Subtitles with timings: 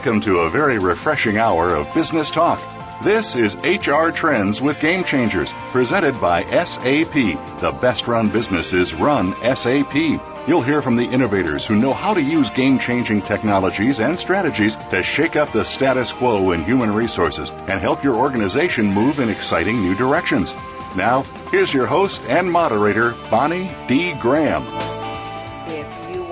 [0.00, 2.58] Welcome to a very refreshing hour of business talk.
[3.02, 7.12] This is HR Trends with Game Changers, presented by SAP.
[7.12, 9.94] The best run businesses run SAP.
[9.94, 14.74] You'll hear from the innovators who know how to use game changing technologies and strategies
[14.76, 19.28] to shake up the status quo in human resources and help your organization move in
[19.28, 20.54] exciting new directions.
[20.96, 24.14] Now, here's your host and moderator, Bonnie D.
[24.14, 24.99] Graham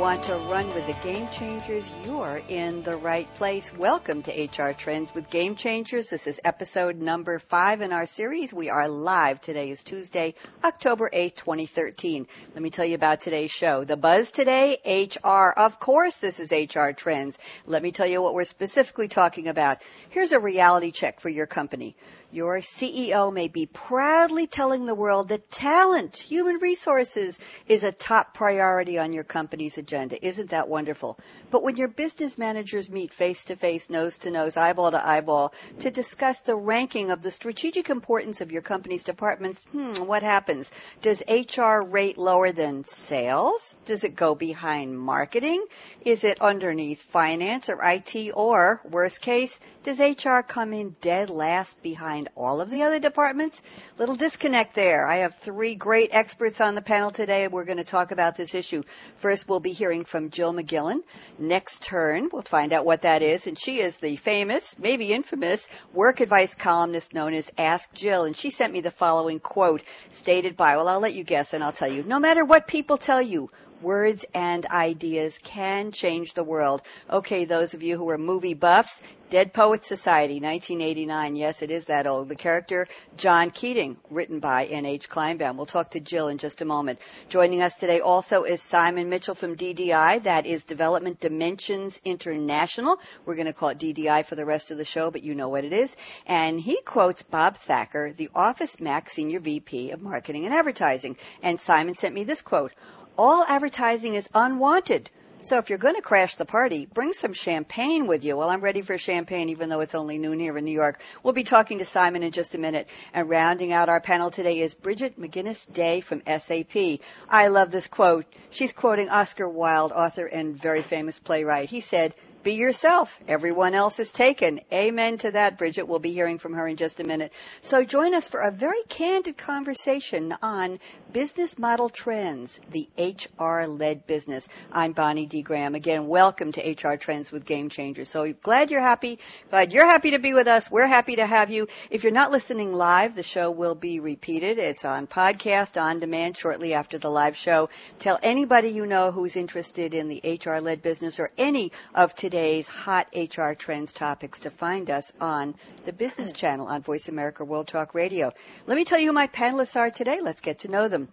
[0.08, 3.74] want to run with the Game Changers, you're in the right place.
[3.76, 6.08] Welcome to HR Trends with Game Changers.
[6.08, 8.54] This is episode number five in our series.
[8.54, 9.38] We are live.
[9.42, 12.26] Today is Tuesday, October 8th, 2013.
[12.54, 13.84] Let me tell you about today's show.
[13.84, 14.78] The buzz today,
[15.22, 15.52] HR.
[15.54, 17.38] Of course, this is HR Trends.
[17.66, 19.82] Let me tell you what we're specifically talking about.
[20.08, 21.96] Here's a reality check for your company.
[22.30, 28.34] Your CEO may be proudly telling the world that talent, human resources, is a top
[28.34, 30.22] priority on your company's agenda.
[30.24, 31.18] Isn't that wonderful?
[31.50, 35.54] But when your business managers meet face to face, nose to nose, eyeball to eyeball,
[35.80, 40.70] to discuss the ranking of the strategic importance of your company's departments, hmm, what happens?
[41.00, 43.78] Does HR rate lower than sales?
[43.86, 45.64] Does it go behind marketing?
[46.02, 48.32] Is it underneath finance or IT?
[48.34, 53.62] Or, worst case, does HR come in dead last behind all of the other departments?
[53.98, 55.06] Little disconnect there.
[55.06, 57.48] I have three great experts on the panel today.
[57.48, 58.82] We're going to talk about this issue.
[59.16, 61.02] First, we'll be hearing from Jill McGillen.
[61.38, 63.46] Next turn, we'll find out what that is.
[63.46, 68.24] And she is the famous, maybe infamous, work advice columnist known as Ask Jill.
[68.24, 71.62] And she sent me the following quote stated by, well, I'll let you guess and
[71.62, 72.02] I'll tell you.
[72.02, 73.50] No matter what people tell you,
[73.82, 76.82] words and ideas can change the world.
[77.10, 81.36] Okay, those of you who are movie buffs, Dead Poets Society, 1989.
[81.36, 82.30] Yes, it is that old.
[82.30, 82.88] The character
[83.18, 85.10] John Keating, written by N.H.
[85.10, 85.56] Kleinbaum.
[85.56, 86.98] We'll talk to Jill in just a moment.
[87.28, 90.22] Joining us today also is Simon Mitchell from DDI.
[90.22, 92.98] That is Development Dimensions International.
[93.26, 95.50] We're going to call it DDI for the rest of the show, but you know
[95.50, 95.96] what it is.
[96.26, 101.18] And he quotes Bob Thacker, the Office Max Senior VP of Marketing and Advertising.
[101.42, 102.72] And Simon sent me this quote
[103.18, 105.10] all advertising is unwanted.
[105.40, 108.36] So if you're going to crash the party, bring some champagne with you.
[108.36, 111.00] Well, I'm ready for champagne even though it's only noon here in New York.
[111.22, 112.88] We'll be talking to Simon in just a minute.
[113.14, 117.00] And rounding out our panel today is Bridget McGinnis Day from SAP.
[117.28, 118.26] I love this quote.
[118.50, 121.68] She's quoting Oscar Wilde, author and very famous playwright.
[121.68, 122.16] He said,
[122.48, 123.20] be yourself.
[123.28, 124.60] Everyone else is taken.
[124.72, 125.86] Amen to that, Bridget.
[125.86, 127.30] We'll be hearing from her in just a minute.
[127.60, 130.80] So join us for a very candid conversation on
[131.12, 134.48] business model trends, the HR led business.
[134.72, 135.42] I'm Bonnie D.
[135.42, 135.74] Graham.
[135.74, 138.08] Again, welcome to HR Trends with Game Changers.
[138.08, 139.18] So glad you're happy.
[139.50, 140.70] Glad you're happy to be with us.
[140.70, 141.66] We're happy to have you.
[141.90, 144.58] If you're not listening live, the show will be repeated.
[144.58, 147.68] It's on podcast on demand shortly after the live show.
[147.98, 152.37] Tell anybody you know who's interested in the HR led business or any of today's
[152.38, 155.56] today's hot HR trends topics to find us on
[155.86, 158.30] the Business Channel on Voice America World Talk Radio.
[158.64, 160.20] Let me tell you who my panelists are today.
[160.20, 161.08] Let's get to know them.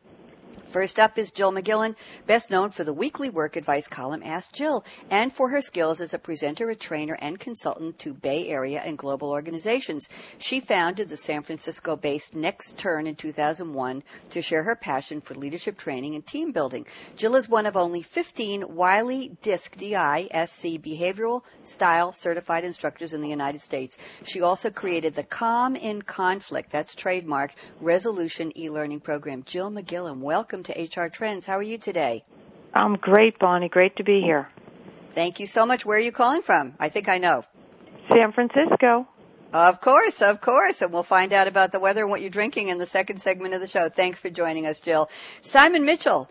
[0.64, 1.96] First up is Jill McGillen,
[2.28, 6.14] best known for the weekly work advice column Ask Jill, and for her skills as
[6.14, 10.10] a presenter, a trainer, and consultant to Bay Area and global organizations.
[10.38, 15.78] She founded the San Francisco-based Next Turn in 2001 to share her passion for leadership
[15.78, 16.86] training and team building.
[17.16, 23.30] Jill is one of only 15 Wiley DISC DISC behavioral style certified instructors in the
[23.30, 23.98] United States.
[24.24, 29.44] She also created the Calm in Conflict, that's trademarked, resolution e-learning program.
[29.44, 31.46] Jill McGillen, welcome to HR Trends.
[31.46, 32.24] How are you today?
[32.74, 33.70] I'm great, Bonnie.
[33.70, 34.48] Great to be here.
[35.12, 35.86] Thank you so much.
[35.86, 36.74] Where are you calling from?
[36.80, 37.44] I think I know.
[38.12, 39.08] San Francisco.
[39.54, 40.82] Of course, of course.
[40.82, 43.54] And we'll find out about the weather and what you're drinking in the second segment
[43.54, 43.88] of the show.
[43.88, 45.10] Thanks for joining us, Jill.
[45.40, 46.30] Simon Mitchell,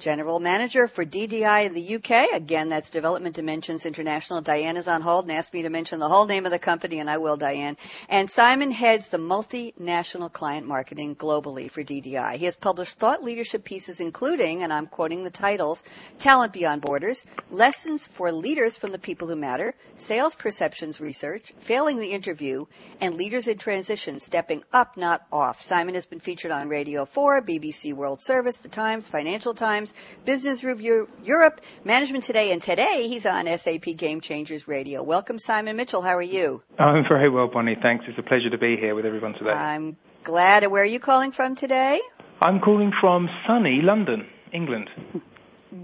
[0.00, 2.32] General Manager for DDI in the UK.
[2.32, 4.40] Again, that's Development Dimensions International.
[4.40, 6.98] Diane is on hold and asked me to mention the whole name of the company,
[6.98, 7.76] and I will, Diane.
[8.08, 12.36] And Simon heads the multinational client marketing globally for DDI.
[12.36, 15.84] He has published thought leadership pieces including, and I'm quoting the titles,
[16.18, 21.98] Talent Beyond Borders, Lessons for Leaders from the People Who Matter, Sales Perceptions Research, Failing
[21.98, 22.64] the Interview,
[23.00, 25.60] and Leaders in Transition, Stepping Up, Not Off.
[25.60, 30.24] Simon has been featured on Radio 4, BBC World Service, The Times, Financial Times, Times,
[30.24, 35.02] Business Review Europe, Management Today, and today he's on SAP Game Changers Radio.
[35.02, 36.02] Welcome, Simon Mitchell.
[36.02, 36.62] How are you?
[36.78, 37.76] I'm very well, Bonnie.
[37.80, 38.04] Thanks.
[38.08, 39.50] It's a pleasure to be here with everyone today.
[39.50, 40.66] I'm glad.
[40.66, 42.00] Where are you calling from today?
[42.40, 44.88] I'm calling from sunny London, England.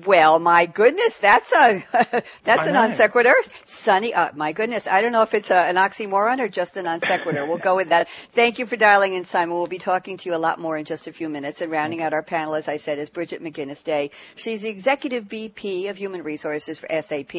[0.04, 1.84] Well, my goodness, that's a
[2.44, 3.34] that's a non sequitur.
[3.64, 6.82] Sunny, uh, my goodness, I don't know if it's a, an oxymoron or just a
[6.82, 7.46] non sequitur.
[7.46, 8.08] We'll go with that.
[8.08, 9.56] Thank you for dialing in, Simon.
[9.56, 11.60] We'll be talking to you a lot more in just a few minutes.
[11.60, 14.10] And rounding out our panel, as I said, is Bridget McGinnis Day.
[14.34, 17.36] She's the executive VP of Human Resources for SAP.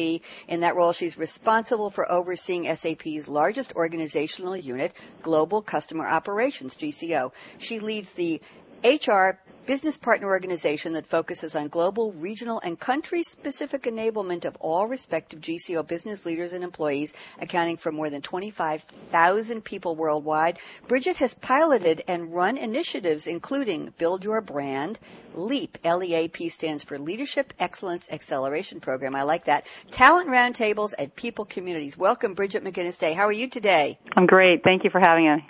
[0.48, 7.32] In that role, she's responsible for overseeing SAP's largest organizational unit, Global Customer Operations (GCO).
[7.58, 8.40] She leads the
[8.82, 14.86] HR business partner organization that focuses on global, regional, and country specific enablement of all
[14.86, 20.58] respective GCO business leaders and employees, accounting for more than 25,000 people worldwide.
[20.86, 24.98] Bridget has piloted and run initiatives including Build Your Brand,
[25.34, 29.14] LEAP, L-E-A-P stands for Leadership Excellence Acceleration Program.
[29.14, 29.66] I like that.
[29.90, 31.94] Talent roundtables and people communities.
[31.94, 33.12] Welcome, Bridget McGinnis Day.
[33.12, 33.98] How are you today?
[34.16, 34.64] I'm great.
[34.64, 35.46] Thank you for having me.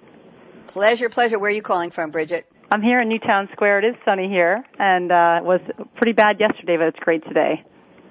[0.67, 1.39] Pleasure, pleasure.
[1.39, 2.51] Where are you calling from, Bridget?
[2.71, 3.79] I'm here in Newtown Square.
[3.79, 5.61] It is sunny here, and uh, it was
[5.97, 7.65] pretty bad yesterday, but it's great today.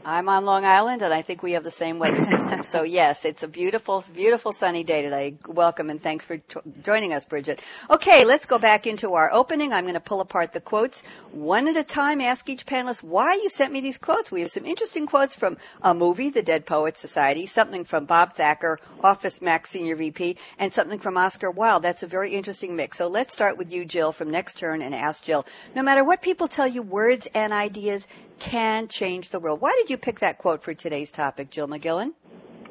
[0.09, 2.63] I'm on Long Island, and I think we have the same weather system.
[2.63, 5.35] so yes, it's a beautiful, beautiful sunny day today.
[5.45, 7.61] Welcome and thanks for t- joining us, Bridget.
[7.89, 9.73] Okay, let's go back into our opening.
[9.73, 12.21] I'm going to pull apart the quotes one at a time.
[12.21, 14.31] Ask each panelist why you sent me these quotes.
[14.31, 18.31] We have some interesting quotes from a movie, The Dead Poets Society, something from Bob
[18.31, 21.83] Thacker, Office Max Senior VP, and something from Oscar Wilde.
[21.83, 22.97] That's a very interesting mix.
[22.97, 25.45] So let's start with you, Jill, from Next Turn, and ask Jill.
[25.75, 28.07] No matter what people tell you, words and ideas
[28.39, 29.59] can change the world.
[29.59, 32.13] Why did you pick that quote for today's topic, Jill McGillan?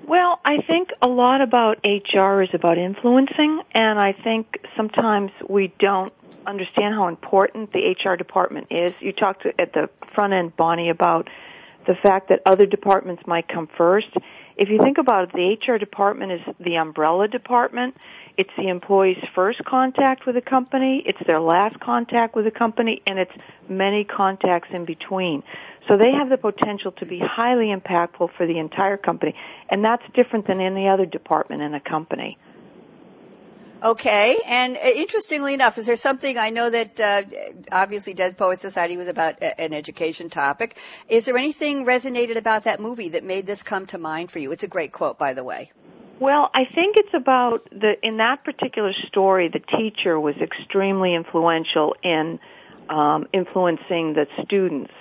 [0.07, 5.73] Well, I think a lot about HR is about influencing, and I think sometimes we
[5.81, 6.13] don't
[6.47, 8.95] understand how important the HR department is.
[9.01, 11.29] You talked at the front end, Bonnie, about
[11.87, 14.09] the fact that other departments might come first.
[14.57, 15.33] If you think about it,
[15.67, 17.97] the HR department is the umbrella department.
[18.37, 23.03] It's the employee's first contact with a company, it's their last contact with a company,
[23.07, 23.33] and it's
[23.69, 25.43] many contacts in between.
[25.89, 29.35] So they have the potential to be highly impactful for the entire company,
[29.69, 32.39] and that's different than any other department in a company.
[33.83, 37.23] Okay, and uh, interestingly enough, is there something I know that uh,
[37.71, 40.79] obviously Dead Poet Society was about a, an education topic?
[41.09, 44.51] Is there anything resonated about that movie that made this come to mind for you?
[44.51, 45.71] It's a great quote, by the way.
[46.19, 51.95] Well, I think it's about the in that particular story, the teacher was extremely influential
[52.03, 52.41] in
[52.89, 54.93] um, influencing the students,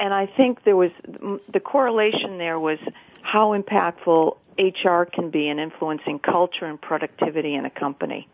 [0.00, 2.78] and I think there was the correlation there was
[3.22, 8.28] how impactful HR can be in influencing culture and productivity in a company.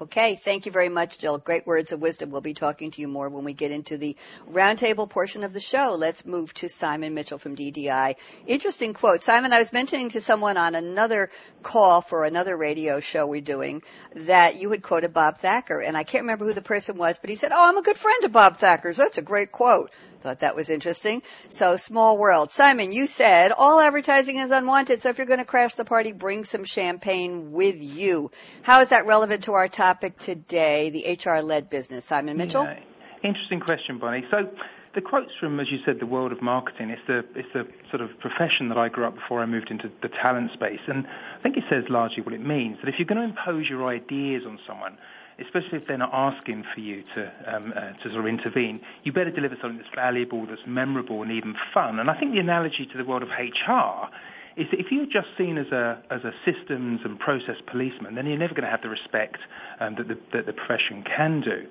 [0.00, 1.38] Okay, thank you very much, Jill.
[1.38, 2.30] Great words of wisdom.
[2.30, 4.16] We'll be talking to you more when we get into the
[4.50, 5.94] roundtable portion of the show.
[5.96, 8.16] Let's move to Simon Mitchell from DDI.
[8.48, 9.22] Interesting quote.
[9.22, 11.30] Simon, I was mentioning to someone on another
[11.62, 13.82] call for another radio show we're doing
[14.16, 17.30] that you had quoted Bob Thacker, and I can't remember who the person was, but
[17.30, 18.96] he said, "Oh, I'm a good friend of Bob Thacker's.
[18.96, 19.92] That's a great quote."
[20.24, 21.22] Thought that was interesting.
[21.50, 22.50] So small world.
[22.50, 26.12] Simon, you said all advertising is unwanted, so if you're going to crash the party,
[26.12, 28.30] bring some champagne with you.
[28.62, 32.06] How is that relevant to our topic today, the HR-led business?
[32.06, 32.64] Simon Mitchell?
[32.64, 32.80] Yeah.
[33.22, 34.24] Interesting question, Bonnie.
[34.30, 34.48] So
[34.94, 36.88] the quotes from, as you said, the world of marketing.
[36.88, 39.90] It's the it's the sort of profession that I grew up before I moved into
[40.00, 42.78] the talent space, and I think it says largely what it means.
[42.82, 44.96] That if you're going to impose your ideas on someone,
[45.38, 49.12] especially if they're not asking for you to um, uh, to sort of intervene, you
[49.12, 51.98] better deliver something that's valuable, that's memorable, and even fun.
[51.98, 54.10] And I think the analogy to the world of HR
[54.56, 58.26] is that if you're just seen as a as a systems and process policeman, then
[58.26, 59.38] you're never going to have the respect
[59.80, 61.66] um, that, the, that the profession can do.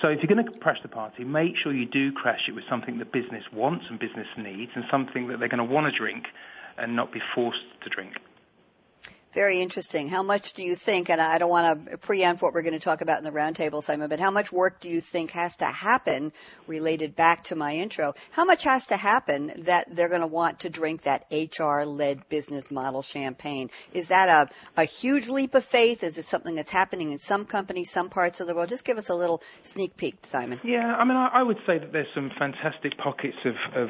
[0.00, 2.64] So if you're going to crash the party, make sure you do crash it with
[2.68, 5.96] something that business wants and business needs, and something that they're going to want to
[5.96, 6.24] drink
[6.78, 8.14] and not be forced to drink.
[9.32, 10.08] Very interesting.
[10.08, 12.80] How much do you think, and I don't want to preempt what we're going to
[12.80, 15.64] talk about in the roundtable, Simon, but how much work do you think has to
[15.64, 16.32] happen
[16.66, 18.12] related back to my intro?
[18.30, 22.70] How much has to happen that they're going to want to drink that HR-led business
[22.70, 23.70] model champagne?
[23.94, 24.28] Is that
[24.76, 26.04] a, a huge leap of faith?
[26.04, 28.68] Is it something that's happening in some companies, some parts of the world?
[28.68, 30.60] Just give us a little sneak peek, Simon.
[30.62, 33.88] Yeah, I mean, I, I would say that there's some fantastic pockets of, of,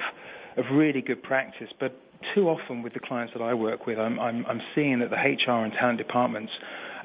[0.57, 1.99] of really good practice, but
[2.35, 5.17] too often with the clients that I work with, I'm, I'm, I'm seeing that the
[5.17, 6.52] HR and talent departments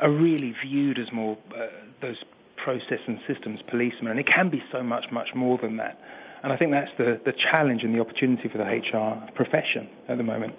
[0.01, 1.67] are really viewed as more uh,
[2.01, 2.17] those
[2.57, 5.99] process and systems policemen, and it can be so much, much more than that.
[6.43, 10.17] And I think that's the, the challenge and the opportunity for the HR profession at
[10.17, 10.53] the moment.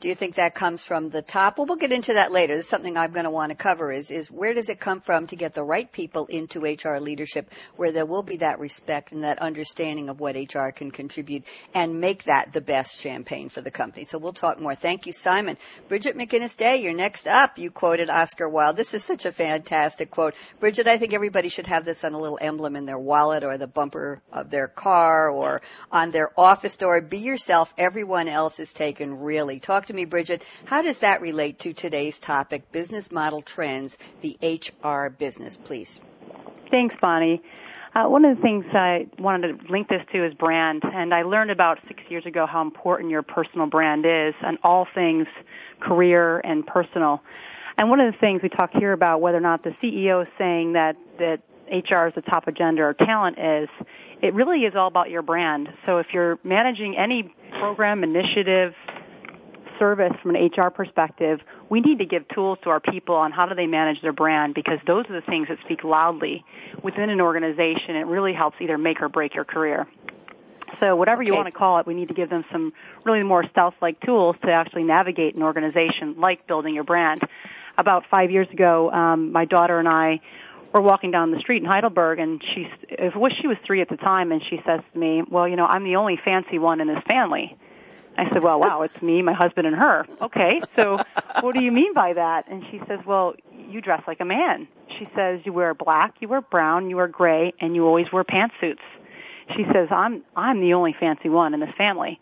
[0.00, 1.58] Do you think that comes from the top?
[1.58, 2.56] Well, we'll get into that later.
[2.56, 5.02] This is something I'm going to want to cover is, is where does it come
[5.02, 9.12] from to get the right people into HR leadership where there will be that respect
[9.12, 13.60] and that understanding of what HR can contribute and make that the best champagne for
[13.60, 14.04] the company.
[14.04, 14.74] So we'll talk more.
[14.74, 15.58] Thank you, Simon.
[15.88, 17.58] Bridget McGinnis Day, you're next up.
[17.58, 18.76] You quoted Oscar Wilde.
[18.76, 20.34] This is such a fantastic quote.
[20.60, 23.58] Bridget, I think everybody should have this on a little emblem in their wallet or
[23.58, 25.60] the bumper of their car or
[25.92, 27.02] on their office door.
[27.02, 27.74] Be yourself.
[27.76, 29.60] Everyone else is taken really.
[29.60, 30.44] Talk to me, Bridget.
[30.64, 36.00] How does that relate to today's topic, business model trends, the HR business, please?
[36.70, 37.42] Thanks, Bonnie.
[37.92, 41.22] Uh, one of the things I wanted to link this to is brand, and I
[41.22, 45.26] learned about six years ago how important your personal brand is and all things
[45.80, 47.20] career and personal.
[47.76, 50.28] And one of the things we talk here about whether or not the CEO is
[50.38, 53.68] saying that that HR is the top agenda or talent is,
[54.22, 55.72] it really is all about your brand.
[55.84, 58.74] So if you're managing any program, initiative,
[59.80, 63.46] service from an HR perspective, we need to give tools to our people on how
[63.46, 66.44] do they manage their brand because those are the things that speak loudly
[66.84, 67.96] within an organization.
[67.96, 69.88] It really helps either make or break your career.
[70.78, 71.30] So whatever okay.
[71.30, 72.70] you want to call it, we need to give them some
[73.04, 77.20] really more stealth-like tools to actually navigate an organization like building your brand.
[77.76, 80.20] About five years ago, um, my daughter and I
[80.72, 83.88] were walking down the street in Heidelberg, and she, it was she was three at
[83.88, 86.80] the time, and she says to me, "Well, you know, I'm the only fancy one
[86.80, 87.56] in this family."
[88.20, 90.04] I said, well, wow, it's me, my husband, and her.
[90.20, 90.98] Okay, so
[91.40, 92.48] what do you mean by that?
[92.48, 94.68] And she says, well, you dress like a man.
[94.98, 98.22] She says, you wear black, you wear brown, you wear gray, and you always wear
[98.22, 98.84] pantsuits.
[99.56, 102.20] She says, I'm, I'm the only fancy one in this family.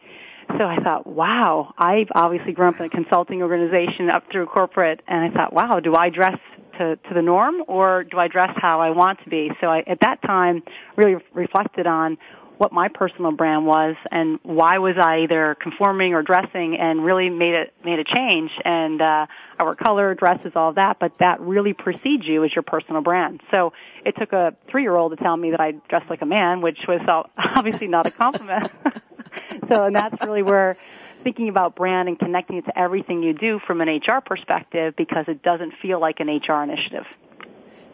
[0.57, 5.03] So I thought, wow, I've obviously grown up in a consulting organization up through corporate,
[5.09, 6.39] and I thought, wow, do I dress
[6.79, 9.51] to, to the norm or do I dress how I want to be?
[9.61, 10.63] So I, at that time,
[10.97, 12.17] really reflected on
[12.59, 17.31] what my personal brand was and why was I either conforming or dressing and really
[17.31, 19.27] made it made a change and uh
[19.59, 23.41] our color, dresses, all that, but that really precedes you as your personal brand.
[23.51, 23.73] So
[24.05, 26.61] it took a three year old to tell me that I dressed like a man,
[26.61, 27.01] which was
[27.57, 28.71] obviously not a compliment.
[29.73, 30.77] so and that's really where
[31.23, 35.25] thinking about brand and connecting it to everything you do from an HR perspective because
[35.29, 37.07] it doesn't feel like an HR initiative.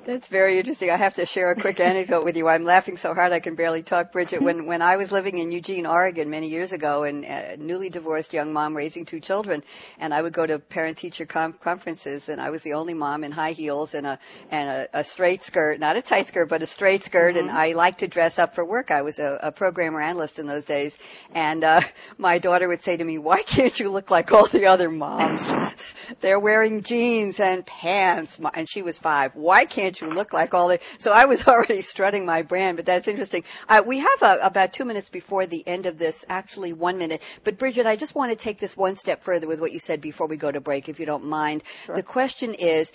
[0.06, 0.90] That's very interesting.
[0.90, 2.46] I have to share a quick anecdote with you.
[2.46, 4.42] I'm laughing so hard I can barely talk, Bridget.
[4.42, 8.34] When when I was living in Eugene, Oregon, many years ago, and a newly divorced
[8.34, 9.62] young mom raising two children,
[9.98, 13.32] and I would go to parent-teacher com- conferences, and I was the only mom in
[13.32, 14.18] high heels and a
[14.50, 17.48] and a, a straight skirt, not a tight skirt, but a straight skirt, mm-hmm.
[17.48, 18.90] and I liked to dress up for work.
[18.90, 20.98] I was a, a programmer analyst in those days,
[21.32, 21.80] and uh,
[22.18, 25.50] my daughter would say to me, "Why can't you look like all the other moms?
[26.20, 29.34] They're wearing jeans and pants," and she was five.
[29.34, 30.80] Why can't you look like all the.
[30.98, 33.44] So I was already strutting my brand, but that's interesting.
[33.68, 37.22] Uh, we have uh, about two minutes before the end of this, actually one minute.
[37.44, 40.00] But Bridget, I just want to take this one step further with what you said
[40.00, 41.62] before we go to break, if you don't mind.
[41.86, 41.96] Sure.
[41.96, 42.92] The question is,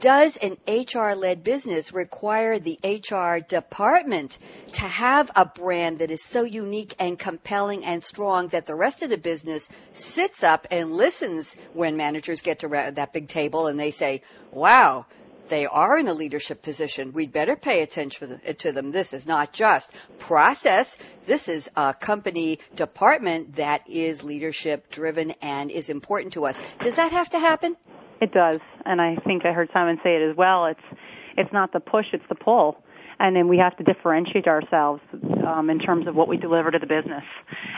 [0.00, 4.38] does an HR-led business require the HR department
[4.72, 9.02] to have a brand that is so unique and compelling and strong that the rest
[9.02, 13.78] of the business sits up and listens when managers get to that big table and
[13.78, 15.06] they say, wow,
[15.48, 18.92] they are in a leadership position, we'd better pay attention to them.
[18.92, 20.98] This is not just process.
[21.26, 26.60] This is a company department that is leadership driven and is important to us.
[26.80, 27.76] Does that have to happen?
[28.20, 28.58] It does.
[28.84, 30.66] And I think I heard Simon say it as well.
[30.66, 30.98] It's,
[31.36, 32.82] it's not the push, it's the pull
[33.22, 35.00] and then we have to differentiate ourselves
[35.46, 37.22] um, in terms of what we deliver to the business.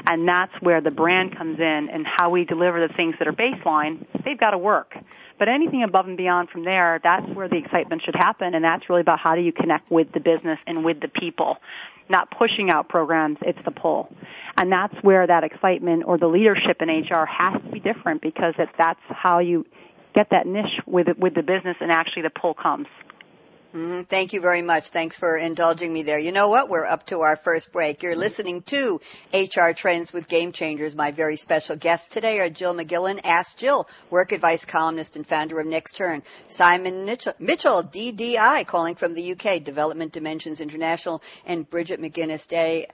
[0.09, 3.33] And that's where the brand comes in and how we deliver the things that are
[3.33, 4.07] baseline.
[4.25, 4.97] They've got to work.
[5.39, 8.89] But anything above and beyond from there, that's where the excitement should happen, and that's
[8.89, 11.59] really about how do you connect with the business and with the people.
[12.09, 14.11] Not pushing out programs, it's the pull.
[14.59, 18.55] And that's where that excitement or the leadership in HR has to be different because
[18.59, 19.67] it, that's how you
[20.15, 22.87] get that niche with, with the business and actually the pull comes.
[23.75, 24.03] Mm-hmm.
[24.03, 24.91] Thank you very much.
[24.91, 26.19] Thanks for indulging me there.
[26.19, 26.69] You know what?
[26.69, 28.05] We're up to our first break.
[28.05, 29.01] You're listening to
[29.33, 30.95] HR Trends with Game Changers.
[30.95, 35.59] My very special guests today are Jill McGillan, Ask Jill, work advice columnist and founder
[35.59, 36.23] of Next Turn.
[36.47, 42.87] Simon Mitchell, Mitchell, DDI, calling from the UK, Development Dimensions International, and Bridget McGinnis Day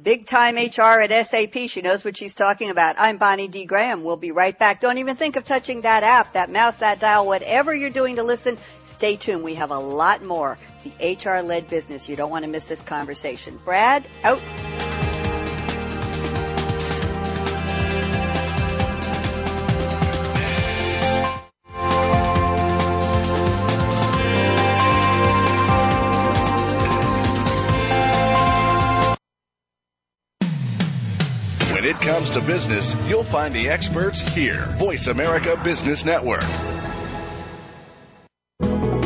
[0.00, 1.68] Big time HR at SAP.
[1.68, 2.94] She knows what she's talking about.
[2.98, 3.64] I'm Bonnie D.
[3.64, 4.04] Graham.
[4.04, 4.80] We'll be right back.
[4.80, 8.22] Don't even think of touching that app, that mouse, that dial, whatever you're doing to
[8.22, 8.58] listen.
[8.84, 9.42] Stay tuned.
[9.42, 10.56] We have a lot more.
[10.84, 12.08] The HR led business.
[12.08, 13.58] You don't want to miss this conversation.
[13.64, 14.40] Brad, out.
[32.08, 34.64] Comes to business, you'll find the experts here.
[34.78, 36.42] Voice America Business Network.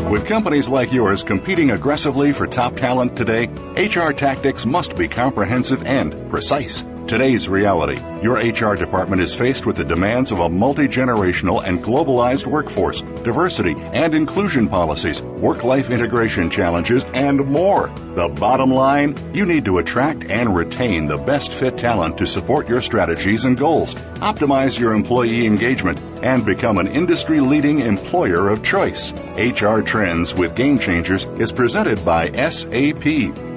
[0.08, 5.84] With companies like yours competing aggressively for top talent today, HR tactics must be comprehensive
[5.84, 6.84] and precise.
[7.08, 8.00] Today's reality.
[8.22, 13.74] Your HR department is faced with the demands of a multi-generational and globalized workforce, diversity
[13.76, 17.88] and inclusion policies, work-life integration challenges, and more.
[18.14, 22.68] The bottom line, you need to attract and retain the best fit talent to support
[22.68, 29.12] your strategies and goals, optimize your employee engagement, and become an industry-leading employer of choice.
[29.36, 33.02] HR Trends with Game Changers is presented by SAP.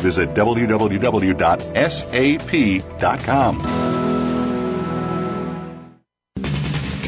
[0.02, 1.36] Visit www.sap.com.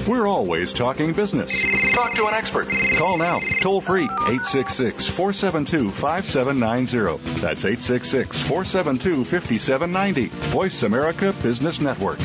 [0.05, 1.61] We're always talking business.
[1.93, 2.67] Talk to an expert.
[2.97, 7.39] Call now, toll free, 866 472 5790.
[7.39, 10.25] That's 866 472 5790.
[10.51, 12.19] Voice America Business Network.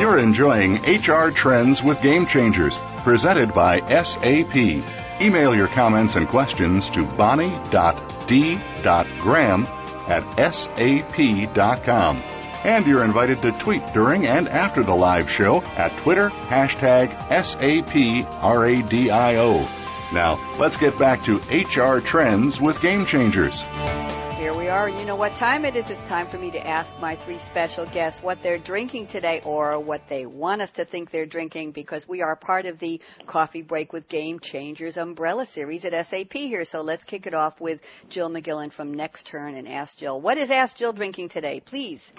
[0.00, 4.95] You're enjoying HR Trends with Game Changers, presented by SAP.
[5.20, 7.66] Email your comments and questions to bonnie.d.graham
[10.08, 12.22] at sap.com.
[12.64, 18.36] And you're invited to tweet during and after the live show at Twitter, hashtag SAPRADIO.
[20.12, 23.62] Now, let's get back to HR Trends with Game Changers.
[24.76, 24.90] Are.
[24.90, 25.88] You know what time it is?
[25.88, 29.80] It's time for me to ask my three special guests what they're drinking today or
[29.80, 33.62] what they want us to think they're drinking because we are part of the Coffee
[33.62, 36.66] Break with Game Changers umbrella series at SAP here.
[36.66, 40.36] So let's kick it off with Jill McGillan from Next Turn and ask Jill, what
[40.36, 42.12] is Ask Jill drinking today, please?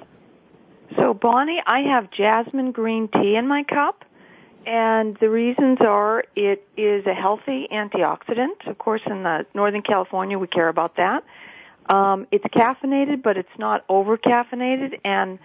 [0.95, 4.03] So, Bonnie, I have jasmine green tea in my cup.
[4.65, 8.65] And the reasons are it is a healthy antioxidant.
[8.65, 11.23] Of course, in the Northern California, we care about that.
[11.89, 15.39] Um, it's caffeinated, but it's not over caffeinated, and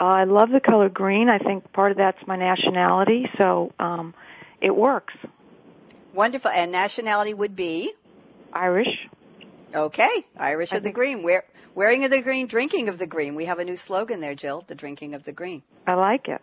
[0.00, 1.28] uh, I love the color green.
[1.28, 4.14] I think part of that's my nationality, so um,
[4.60, 5.14] it works.
[6.12, 6.50] Wonderful.
[6.50, 7.92] And nationality would be
[8.52, 9.08] Irish.
[9.74, 11.22] Okay, Irish I of the green.
[11.22, 13.34] Wear, wearing of the green, drinking of the green.
[13.34, 14.64] We have a new slogan there, Jill.
[14.66, 15.62] The drinking of the green.
[15.86, 16.40] I like it.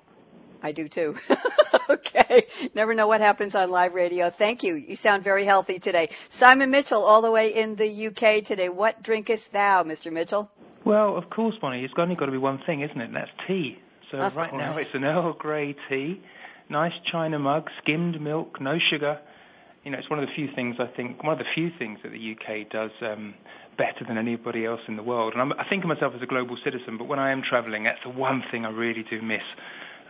[0.66, 1.16] I do too.
[1.92, 2.48] okay.
[2.74, 4.32] Never know what happens on live radio.
[4.32, 4.74] Thank you.
[4.74, 6.10] You sound very healthy today.
[6.28, 8.70] Simon Mitchell, all the way in the UK today.
[8.70, 10.12] What drinkest thou, Mr.
[10.12, 10.50] Mitchell?
[10.84, 13.06] Well, of course, Bonnie, it's only got to be one thing, isn't it?
[13.06, 13.78] And that's tea.
[14.10, 16.20] So Of right now it's an Earl Grey tea,
[16.68, 19.20] nice china mug, skimmed milk, no sugar.
[19.84, 22.00] You know, it's one of the few things I think, one of the few things
[22.02, 23.36] that the UK does um,
[23.78, 25.34] better than anybody else in the world.
[25.34, 27.84] And I'm, I think of myself as a global citizen, but when I am travelling,
[27.84, 29.44] that's the one thing I really do miss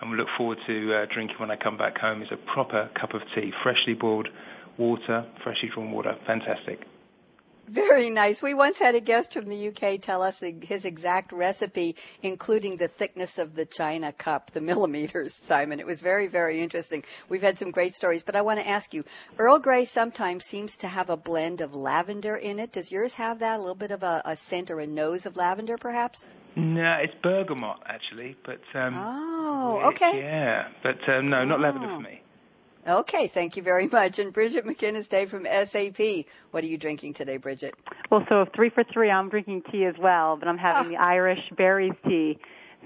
[0.02, 2.90] and we look forward to uh, drinking when I come back home is a proper
[3.00, 4.28] cup of tea, freshly boiled
[4.78, 6.18] water, freshly drawn water.
[6.26, 6.86] Fantastic.
[7.68, 8.44] Very nice.
[8.44, 12.88] We once had a guest from the UK tell us his exact recipe, including the
[12.88, 15.80] thickness of the china cup, the millimeters, Simon.
[15.80, 17.04] It was very, very interesting.
[17.28, 19.04] We've had some great stories, but I want to ask you,
[19.40, 22.72] Earl Grey sometimes seems to have a blend of lavender in it.
[22.72, 23.58] Does yours have that?
[23.58, 26.30] A little bit of a, a scent or a nose of lavender, perhaps?
[26.56, 30.20] No, it's bergamot actually, but um, Oh, okay.
[30.20, 31.96] yeah, but um, no, not lavender Oh.
[31.96, 32.22] for me.
[32.88, 34.20] Okay, thank you very much.
[34.20, 36.26] And Bridget McGinnis Day from SAP.
[36.52, 37.74] What are you drinking today, Bridget?
[38.12, 40.90] Well, so three for three, I'm drinking tea as well, but I'm having Ah.
[40.90, 42.38] the Irish Barry's tea.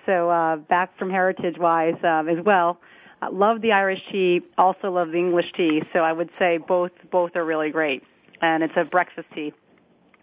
[0.06, 2.80] So uh, back from heritage wise um, as well.
[3.22, 5.84] Uh, love the Irish tea, also love the English tea.
[5.94, 8.04] So I would say both both are really great,
[8.42, 9.54] and it's a breakfast tea.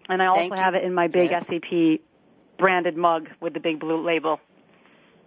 [0.08, 1.44] And I also have it in my big Yes.
[1.46, 2.00] SAP
[2.58, 4.40] branded mug with the big blue label.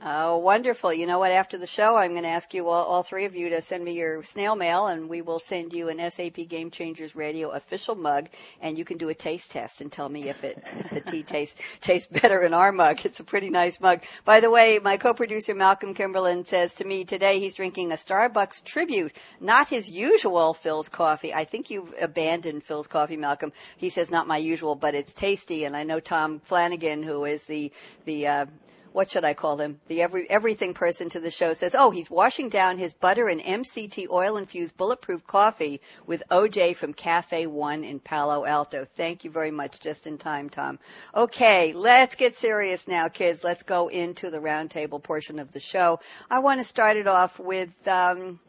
[0.01, 0.93] Oh, wonderful.
[0.93, 1.33] You know what?
[1.33, 3.83] After the show, I'm going to ask you all, all three of you to send
[3.83, 7.95] me your snail mail and we will send you an SAP Game Changers Radio official
[7.95, 8.29] mug
[8.61, 11.23] and you can do a taste test and tell me if it, if the tea
[11.27, 13.05] tastes, tastes better in our mug.
[13.05, 14.01] It's a pretty nice mug.
[14.23, 18.63] By the way, my co-producer Malcolm Kimberlin says to me today he's drinking a Starbucks
[18.63, 21.33] tribute, not his usual Philz coffee.
[21.33, 23.51] I think you've abandoned Philz coffee, Malcolm.
[23.75, 27.47] He says not my usual, but it's tasty and I know Tom Flanagan, who is
[27.47, 27.73] the,
[28.05, 28.45] the, uh,
[28.91, 29.79] what should I call him?
[29.87, 33.41] The every everything person to the show says, "Oh, he's washing down his butter and
[33.41, 39.31] MCT oil infused bulletproof coffee with OJ from Cafe One in Palo Alto." Thank you
[39.31, 40.79] very much, just in time, Tom.
[41.15, 43.43] Okay, let's get serious now, kids.
[43.43, 45.99] Let's go into the roundtable portion of the show.
[46.29, 47.87] I want to start it off with.
[47.87, 48.39] Um,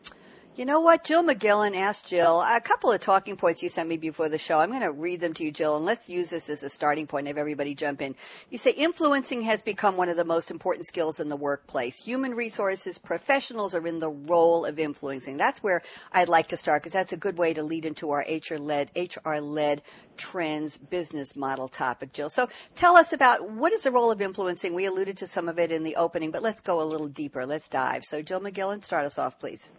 [0.56, 1.04] You know what?
[1.04, 4.58] Jill McGillan asked Jill a couple of talking points you sent me before the show.
[4.58, 7.06] I'm going to read them to you, Jill, and let's use this as a starting
[7.06, 7.28] point.
[7.28, 8.16] Have everybody jump in.
[8.50, 12.00] You say influencing has become one of the most important skills in the workplace.
[12.00, 15.36] Human resources professionals are in the role of influencing.
[15.36, 15.82] That's where
[16.12, 19.82] I'd like to start because that's a good way to lead into our HR-led, HR-led
[20.16, 22.28] trends business model topic, Jill.
[22.28, 24.74] So tell us about what is the role of influencing.
[24.74, 27.46] We alluded to some of it in the opening, but let's go a little deeper.
[27.46, 28.04] Let's dive.
[28.04, 29.70] So Jill McGillan, start us off, please.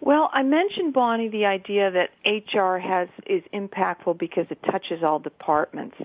[0.00, 5.18] Well, I mentioned Bonnie the idea that HR has is impactful because it touches all
[5.18, 5.96] departments.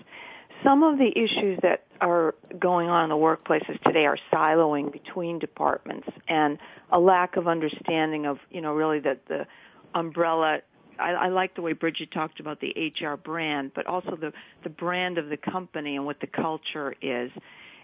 [0.64, 5.40] Some of the issues that are going on in the workplaces today are siloing between
[5.40, 6.58] departments and
[6.92, 9.46] a lack of understanding of, you know, really the, the
[9.94, 10.62] umbrella
[11.00, 14.70] I, I like the way Bridget talked about the HR brand, but also the, the
[14.70, 17.32] brand of the company and what the culture is.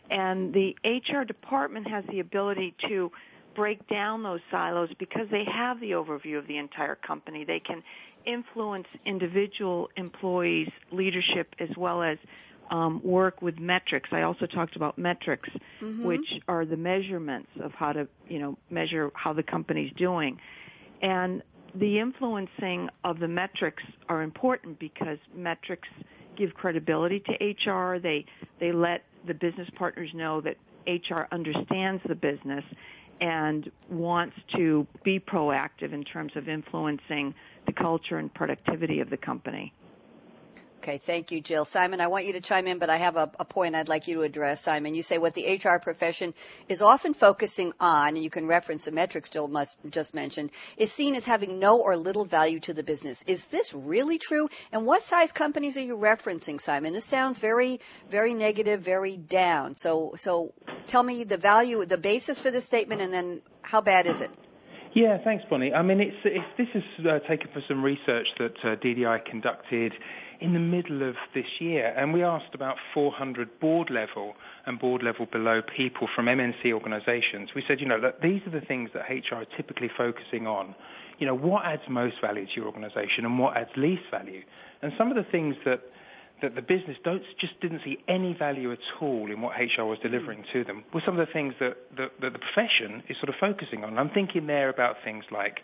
[0.09, 3.11] And the HR department has the ability to
[3.55, 7.43] break down those silos because they have the overview of the entire company.
[7.43, 7.83] They can
[8.25, 12.17] influence individual employees' leadership as well as
[12.69, 14.09] um, work with metrics.
[14.11, 15.49] I also talked about metrics,
[15.81, 16.03] mm-hmm.
[16.03, 20.39] which are the measurements of how to, you know, measure how the company's doing.
[21.01, 21.41] And
[21.75, 25.87] the influencing of the metrics are important because metrics
[26.37, 27.99] give credibility to HR.
[27.99, 28.25] They
[28.59, 30.57] they let the business partners know that
[30.87, 32.63] HR understands the business
[33.21, 37.33] and wants to be proactive in terms of influencing
[37.65, 39.73] the culture and productivity of the company.
[40.79, 41.65] Okay, thank you, Jill.
[41.65, 44.07] Simon, I want you to chime in, but I have a, a, point I'd like
[44.07, 44.61] you to address.
[44.61, 46.33] Simon, you say what the HR profession
[46.69, 50.89] is often focusing on, and you can reference the metrics Jill must, just mentioned, is
[50.89, 53.23] seen as having no or little value to the business.
[53.23, 54.47] Is this really true?
[54.71, 56.93] And what size companies are you referencing, Simon?
[56.93, 59.75] This sounds very, very negative, very down.
[59.75, 60.53] So, so
[60.87, 64.31] tell me the value, the basis for this statement, and then how bad is it?
[64.93, 65.73] Yeah, thanks, Bonnie.
[65.73, 69.93] I mean, it's, it's this is uh, taken from some research that uh, DDI conducted
[70.39, 75.03] in the middle of this year, and we asked about 400 board level and board
[75.03, 77.49] level below people from MNC organisations.
[77.55, 80.75] We said, you know, look, these are the things that HR are typically focusing on.
[81.17, 84.43] You know, what adds most value to your organisation and what adds least value?
[84.81, 85.81] And some of the things that
[86.41, 89.99] that the business don't, just didn't see any value at all in what HR was
[89.99, 93.29] delivering to them were some of the things that, that, that the profession is sort
[93.29, 93.97] of focusing on.
[93.97, 95.61] I'm thinking there about things like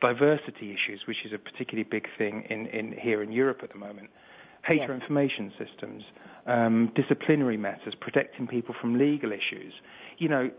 [0.00, 3.78] diversity issues, which is a particularly big thing in, in here in Europe at the
[3.78, 4.10] moment.
[4.68, 5.02] HR yes.
[5.02, 6.02] information systems,
[6.46, 9.72] um, disciplinary matters, protecting people from legal issues.
[10.18, 10.50] You know,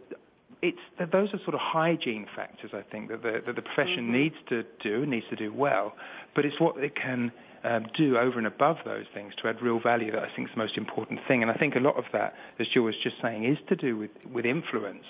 [0.61, 0.79] it's
[1.11, 4.13] those are sort of hygiene factors I think that the, that the profession mm-hmm.
[4.13, 5.93] needs to do needs to do well,
[6.35, 7.31] but it's what it can
[7.63, 10.53] um, do over and above those things to add real value that I think is
[10.55, 11.41] the most important thing.
[11.41, 13.97] And I think a lot of that, as Jill was just saying, is to do
[13.97, 15.05] with with influence,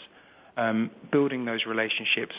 [0.57, 2.35] um, building those relationships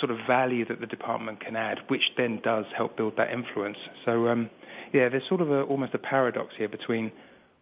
[0.00, 3.78] sort of value that the department can add, which then does help build that influence.
[4.04, 4.50] So um,
[4.92, 7.12] yeah, there's sort of a, almost a paradox here between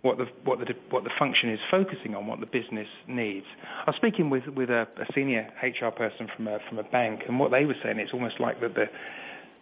[0.03, 3.47] what the what the what the function is focusing on, what the business needs.
[3.87, 7.23] I was speaking with with a, a senior HR person from a from a bank,
[7.27, 8.91] and what they were saying it's almost like that the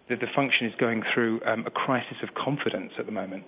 [0.09, 3.45] that the function is going through um, a crisis of confidence at the moment.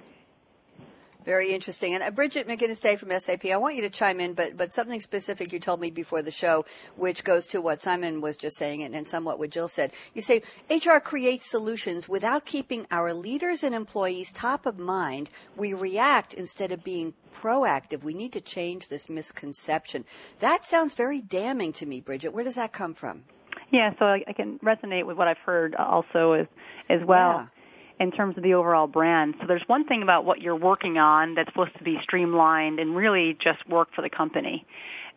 [1.25, 1.95] Very interesting.
[1.95, 4.73] And uh, Bridget McGinnis Day from SAP, I want you to chime in, but, but
[4.73, 8.57] something specific you told me before the show, which goes to what Simon was just
[8.57, 9.93] saying and, and somewhat what Jill said.
[10.13, 15.31] You say HR creates solutions without keeping our leaders and employees top of mind.
[15.57, 18.03] We react instead of being proactive.
[18.03, 20.05] We need to change this misconception.
[20.41, 22.35] That sounds very damning to me, Bridget.
[22.35, 23.25] Where does that come from?
[23.71, 26.47] Yeah, so I, I can resonate with what I've heard also as
[26.91, 27.49] as well.
[27.49, 27.54] Yeah
[28.01, 29.35] in terms of the overall brand.
[29.41, 32.97] So there's one thing about what you're working on that's supposed to be streamlined and
[32.97, 34.67] really just work for the company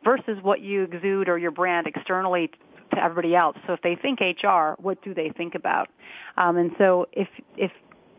[0.04, 2.52] versus what you exude or your brand externally
[2.94, 3.58] to everybody else.
[3.66, 5.90] So if they think HR, what do they think about?
[6.38, 7.72] Um, and so if if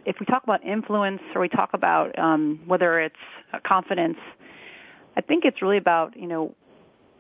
[0.05, 3.17] if we talk about influence or we talk about um, whether it's
[3.65, 4.19] confidence,
[5.17, 6.55] I think it's really about you know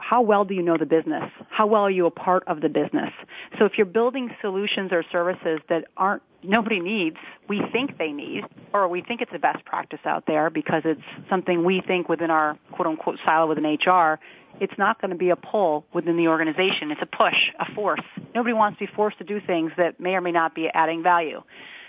[0.09, 1.31] how well do you know the business?
[1.51, 3.12] How well are you a part of the business?
[3.59, 8.44] So if you're building solutions or services that aren't nobody needs, we think they need,
[8.73, 12.31] or we think it's the best practice out there because it's something we think within
[12.31, 14.18] our quote unquote silo within HR,
[14.61, 16.90] it's not going to be a pull within the organization.
[16.90, 18.01] It's a push, a force.
[18.35, 21.03] Nobody wants to be forced to do things that may or may not be adding
[21.03, 21.42] value.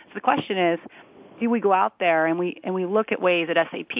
[0.09, 0.79] So the question is,
[1.39, 3.95] do we go out there and we and we look at ways at SAP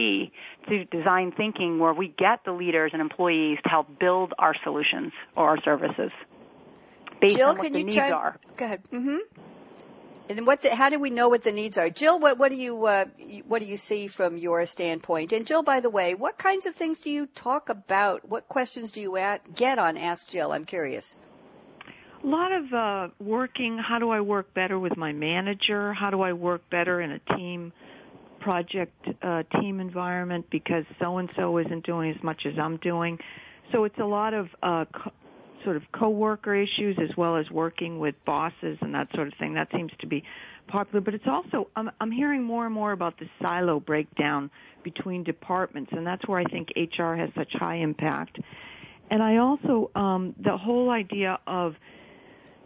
[0.70, 5.14] to design thinking where we get the leaders and employees to help build our solutions
[5.36, 6.12] or our services
[7.20, 8.38] based Jill, on what the needs try, are.
[8.58, 8.84] Go ahead.
[8.92, 9.18] Mm-hmm.
[10.30, 10.62] And what?
[10.62, 12.20] The, how do we know what the needs are, Jill?
[12.20, 13.06] What, what do you uh,
[13.48, 15.32] what do you see from your standpoint?
[15.32, 18.30] And Jill, by the way, what kinds of things do you talk about?
[18.30, 20.52] What questions do you at, get on Ask Jill?
[20.52, 21.16] I'm curious.
[22.22, 23.78] A lot of uh, working.
[23.78, 25.94] How do I work better with my manager?
[25.94, 27.72] How do I work better in a team
[28.40, 33.18] project uh, team environment because so and so isn't doing as much as I'm doing.
[33.72, 35.12] So it's a lot of uh, co-
[35.64, 39.54] sort of coworker issues as well as working with bosses and that sort of thing.
[39.54, 40.24] That seems to be
[40.68, 44.50] popular, but it's also I'm, I'm hearing more and more about the silo breakdown
[44.84, 48.40] between departments, and that's where I think HR has such high impact.
[49.12, 51.76] And I also um, the whole idea of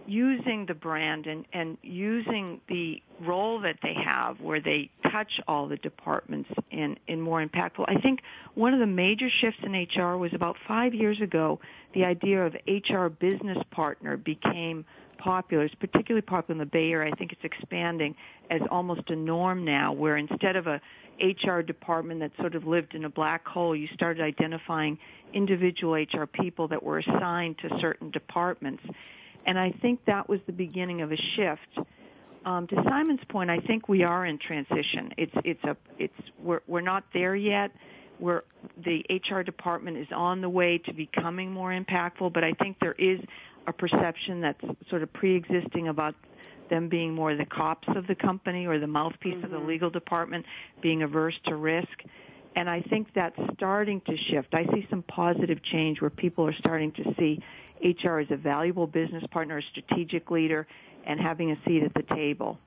[0.05, 5.67] using the brand and, and using the role that they have where they touch all
[5.67, 7.85] the departments in, in more impactful.
[7.87, 8.19] I think
[8.55, 11.59] one of the major shifts in HR was about five years ago,
[11.93, 14.85] the idea of HR business partner became
[15.17, 15.63] popular.
[15.63, 17.11] It's particularly popular in the Bay Area.
[17.13, 18.15] I think it's expanding
[18.49, 20.81] as almost a norm now where instead of a
[21.21, 24.97] HR department that sort of lived in a black hole, you started identifying
[25.33, 28.83] individual HR people that were assigned to certain departments
[29.45, 31.87] and I think that was the beginning of a shift.
[32.45, 35.13] Um, to Simon's point, I think we are in transition.
[35.17, 37.71] It's it's a it's we're we're not there yet.
[38.19, 38.43] We're
[38.77, 42.95] the HR department is on the way to becoming more impactful, but I think there
[42.97, 43.19] is
[43.65, 46.15] a perception that's sort of pre-existing about
[46.69, 49.45] them being more the cops of the company or the mouthpiece mm-hmm.
[49.45, 49.67] of the mm-hmm.
[49.67, 50.45] legal department,
[50.81, 52.03] being averse to risk.
[52.55, 54.53] And I think that's starting to shift.
[54.53, 57.41] I see some positive change where people are starting to see
[57.83, 60.65] HR is a valuable business partner, a strategic leader,
[61.05, 62.57] and having a seat at the table.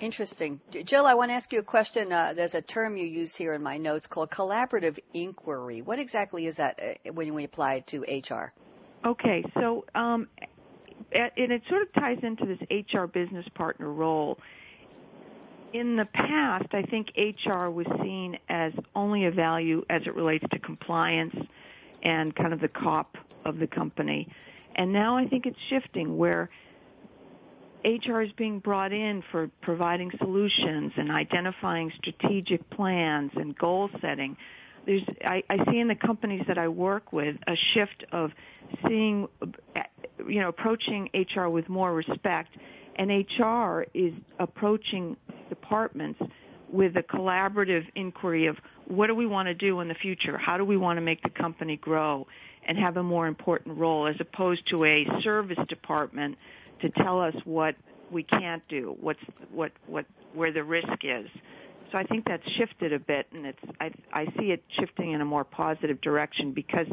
[0.00, 0.60] Interesting.
[0.84, 2.12] Jill, I want to ask you a question.
[2.12, 5.80] Uh, there's a term you use here in my notes called collaborative inquiry.
[5.80, 8.52] What exactly is that uh, when we apply it to HR?
[9.04, 10.28] Okay, so um,
[11.12, 14.38] and it sort of ties into this HR business partner role.
[15.72, 20.44] In the past, I think HR was seen as only a value as it relates
[20.50, 21.34] to compliance
[22.02, 24.28] and kind of the cop of the company.
[24.74, 26.50] And now I think it's shifting where
[27.84, 34.36] HR is being brought in for providing solutions and identifying strategic plans and goal setting.
[34.86, 38.32] There's, I, I see in the companies that I work with a shift of
[38.86, 39.28] seeing,
[40.28, 42.56] you know, approaching HR with more respect,
[42.96, 45.16] and HR is approaching
[45.48, 46.20] departments
[46.68, 48.56] with a collaborative inquiry of
[48.92, 50.36] what do we want to do in the future?
[50.36, 52.26] How do we want to make the company grow
[52.66, 56.36] and have a more important role as opposed to a service department
[56.82, 57.74] to tell us what
[58.10, 61.26] we can't do, what's what what where the risk is.
[61.90, 65.22] So I think that's shifted a bit, and it's I, I see it shifting in
[65.22, 66.86] a more positive direction because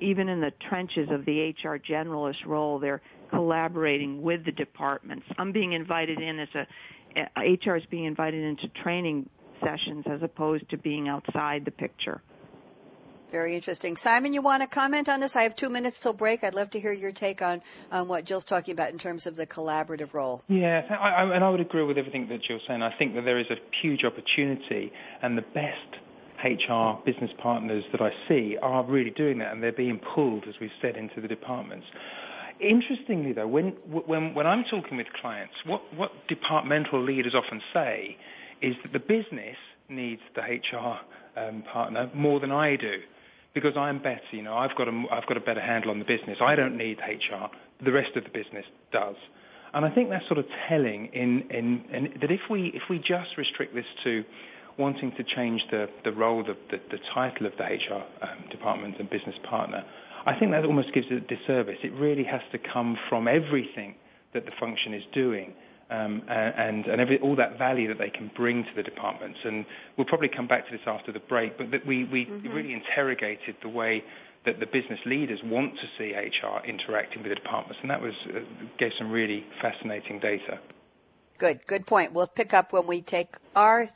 [0.00, 5.26] even in the trenches of the HR generalist role, they're collaborating with the departments.
[5.38, 6.66] I'm being invited in as a
[7.36, 9.28] HR is being invited into training
[9.62, 12.20] sessions as opposed to being outside the picture.
[13.34, 13.96] Very interesting.
[13.96, 15.34] Simon, you want to comment on this?
[15.34, 16.44] I have two minutes till break.
[16.44, 19.34] I'd love to hear your take on, on what Jill's talking about in terms of
[19.34, 20.40] the collaborative role.
[20.46, 22.82] Yeah, I, I, and I would agree with everything that Jill's saying.
[22.82, 25.98] I think that there is a huge opportunity, and the best
[26.44, 30.54] HR business partners that I see are really doing that, and they're being pulled, as
[30.60, 31.86] we've said, into the departments.
[32.60, 38.16] Interestingly, though, when, when, when I'm talking with clients, what, what departmental leaders often say
[38.60, 39.56] is that the business
[39.88, 40.98] needs the HR
[41.36, 43.00] um, partner more than I do
[43.54, 44.20] because I'm better.
[44.32, 46.38] You know, I've got a, I've got a better handle on the business.
[46.40, 47.46] I don't need HR.
[47.84, 49.16] The rest of the business does.
[49.72, 52.98] And I think that's sort of telling in, in, in that if we, if we
[52.98, 54.24] just restrict this to
[54.78, 58.96] wanting to change the, the role, the, the, the title of the HR um, department
[58.98, 59.84] and business partner,
[60.26, 61.78] I think that almost gives it a disservice.
[61.82, 63.96] It really has to come from everything
[64.32, 65.52] that the function is doing.
[65.90, 69.38] Um, and, and every, all that value that they can bring to the departments.
[69.44, 69.66] And
[69.96, 72.48] we'll probably come back to this after the break, but that we, we mm-hmm.
[72.48, 74.02] really interrogated the way
[74.44, 78.14] that the business leaders want to see HR interacting with the departments, and that was
[78.28, 78.40] uh,
[78.78, 80.58] gave some really fascinating data.
[81.38, 82.12] Good, good point.
[82.12, 83.86] We'll pick up when we take our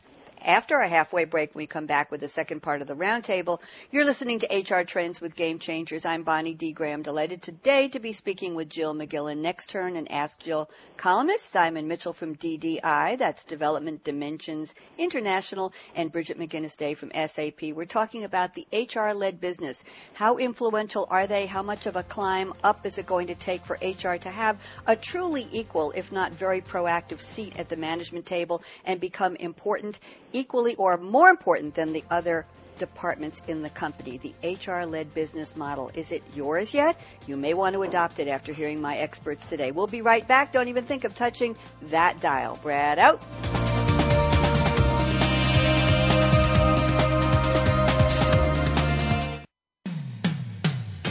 [0.44, 3.60] after a halfway break, we come back with the second part of the roundtable.
[3.90, 6.06] You're listening to HR Trends with Game Changers.
[6.06, 6.72] I'm Bonnie D.
[6.72, 9.38] Graham, delighted today to be speaking with Jill McGillan.
[9.38, 16.12] Next turn and Ask Jill columnist Simon Mitchell from DDI, that's Development Dimensions International, and
[16.12, 17.72] Bridget McGinnis Day from SAP.
[17.74, 19.84] We're talking about the HR-led business.
[20.14, 21.46] How influential are they?
[21.46, 24.58] How much of a climb up is it going to take for HR to have
[24.86, 29.98] a truly equal, if not very proactive seat at the management table and become important?
[30.32, 32.46] Equally or more important than the other
[32.78, 35.90] departments in the company, the HR led business model.
[35.94, 36.98] Is it yours yet?
[37.26, 39.72] You may want to adopt it after hearing my experts today.
[39.72, 40.52] We'll be right back.
[40.52, 42.58] Don't even think of touching that dial.
[42.62, 43.22] Brad out.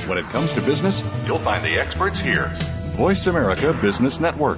[0.08, 2.50] When it comes to business, you'll find the experts here.
[2.96, 4.58] Voice America Business Network.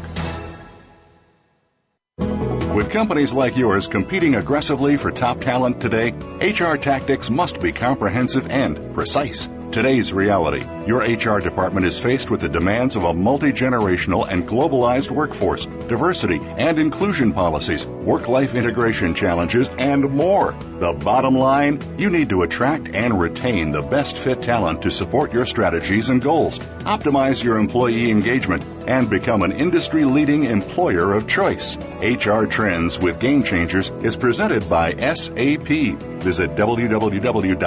[2.80, 8.50] With companies like yours competing aggressively for top talent today, HR tactics must be comprehensive
[8.50, 9.50] and precise.
[9.72, 10.66] Today's reality.
[10.88, 15.68] Your HR department is faced with the demands of a multi generational and globalized workforce,
[15.68, 20.54] diversity and inclusion policies, work life integration challenges, and more.
[20.80, 25.34] The bottom line you need to attract and retain the best fit talent to support
[25.34, 31.28] your strategies and goals, optimize your employee engagement, and become an industry leading employer of
[31.28, 31.78] choice.
[32.02, 35.68] HR Trends with Game Changers is presented by SAP.
[35.68, 37.60] Visit www.sap.com.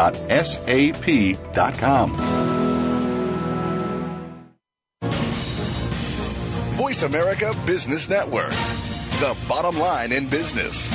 [6.77, 10.91] Voice America Business Network, the bottom line in business.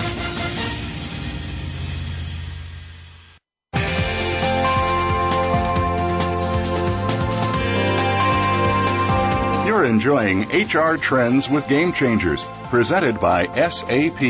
[9.68, 14.24] You're enjoying HR Trends with Game Changers, presented by SAP.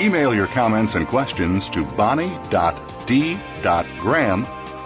[0.00, 2.40] Email your comments and questions to bonnie.d.graham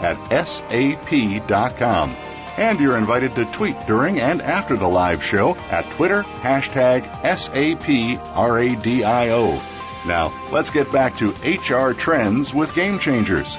[0.00, 2.16] at sap.com.
[2.56, 8.40] And you're invited to tweet during and after the live show at Twitter, hashtag SAPRADIO.
[10.06, 13.56] Now, let's get back to HR trends with Game Changers.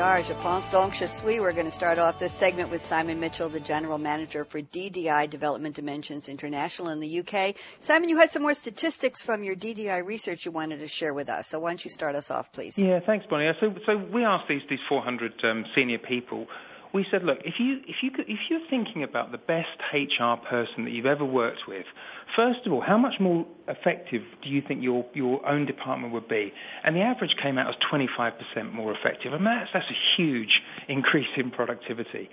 [0.00, 1.40] Are, Je pense donc je suis.
[1.40, 5.28] We're going to start off this segment with Simon Mitchell, the General Manager for DDI
[5.28, 7.54] Development Dimensions International in the UK.
[7.80, 11.28] Simon, you had some more statistics from your DDI research you wanted to share with
[11.28, 11.48] us.
[11.48, 12.78] So why don't you start us off, please?
[12.78, 13.52] Yeah, thanks, Bonnie.
[13.60, 16.46] So, so we asked these, these 400 um, senior people
[16.92, 20.34] we said, look, if you if you could, if you're thinking about the best HR
[20.48, 21.86] person that you've ever worked with,
[22.34, 26.28] first of all, how much more effective do you think your your own department would
[26.28, 26.52] be?
[26.82, 31.28] And the average came out as 25% more effective, and that's that's a huge increase
[31.36, 32.28] in productivity.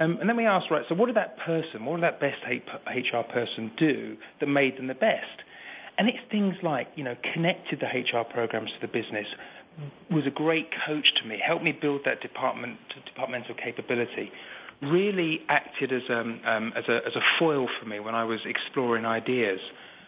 [0.00, 2.38] Um, and then we asked, right, so what did that person, what did that best
[2.46, 5.42] HR person do that made them the best?
[5.98, 9.26] And it's things like, you know, connected the HR programs to the business,
[10.10, 14.32] was a great coach to me, helped me build that department departmental capability.
[14.82, 18.40] Really acted as, um, um, as, a, as a foil for me when I was
[18.44, 19.60] exploring ideas.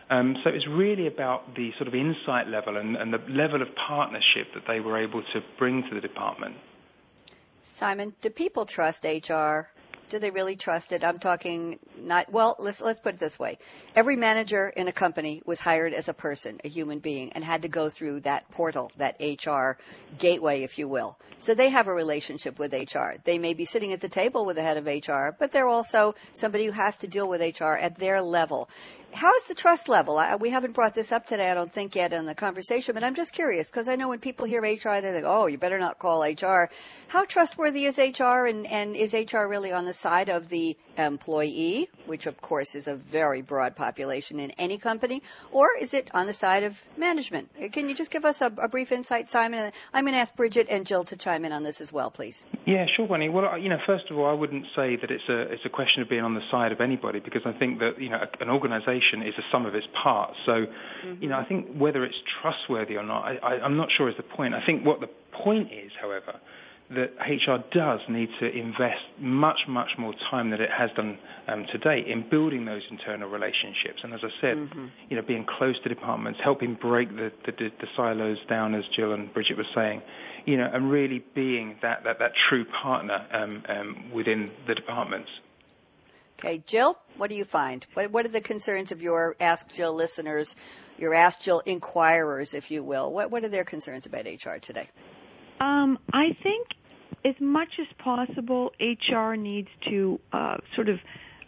[0.08, 3.68] Um, so it's really about the sort of insight level and, and the level of
[3.74, 6.56] partnership that they were able to bring to the department.
[7.62, 9.68] Simon, do people trust HR?
[10.12, 11.02] Do they really trust it?
[11.02, 12.54] I'm talking not well.
[12.58, 13.56] Let's let's put it this way:
[13.96, 17.62] every manager in a company was hired as a person, a human being, and had
[17.62, 19.78] to go through that portal, that HR
[20.18, 21.16] gateway, if you will.
[21.38, 23.14] So they have a relationship with HR.
[23.24, 26.14] They may be sitting at the table with the head of HR, but they're also
[26.34, 28.68] somebody who has to deal with HR at their level
[29.12, 30.18] how is the trust level?
[30.18, 33.04] I, we haven't brought this up today, I don't think yet in the conversation, but
[33.04, 35.78] I'm just curious because I know when people hear HR, they think, oh, you better
[35.78, 36.70] not call HR.
[37.08, 41.88] How trustworthy is HR and, and is HR really on the side of the employee,
[42.06, 46.26] which of course is a very broad population in any company, or is it on
[46.26, 47.50] the side of management?
[47.72, 49.72] Can you just give us a, a brief insight, Simon?
[49.92, 52.44] I'm going to ask Bridget and Jill to chime in on this as well, please.
[52.66, 53.28] Yeah, sure, Bonnie.
[53.28, 56.02] Well, you know, first of all, I wouldn't say that it's a it's a question
[56.02, 58.48] of being on the side of anybody because I think that you know an
[59.02, 60.36] organisation is a sum of its parts.
[60.46, 61.22] So, mm-hmm.
[61.22, 64.22] you know, I think whether it's trustworthy or not, I, I'm not sure is the
[64.22, 64.54] point.
[64.54, 66.40] I think what the point is, however,
[66.90, 71.16] that HR does need to invest much, much more time than it has done
[71.48, 74.00] um, to date in building those internal relationships.
[74.02, 74.86] And as I said, mm-hmm.
[75.08, 79.12] you know, being close to departments, helping break the, the, the, silos down, as Jill
[79.12, 80.02] and Bridget were saying,
[80.44, 85.30] you know, and really being that, that, that true partner um, um, within the departments.
[86.44, 87.86] Okay, Jill, what do you find?
[87.94, 90.56] What, what, are the concerns of your Ask Jill listeners,
[90.98, 93.12] your Ask Jill inquirers, if you will?
[93.12, 94.88] What, what are their concerns about HR today?
[95.60, 96.66] Um, I think
[97.24, 100.98] as much as possible, HR needs to uh, sort of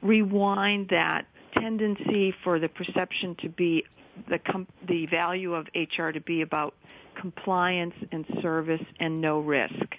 [0.01, 1.23] rewind that
[1.55, 3.85] tendency for the perception to be
[4.29, 6.73] the com- the value of HR to be about
[7.21, 9.97] compliance and service and no risk.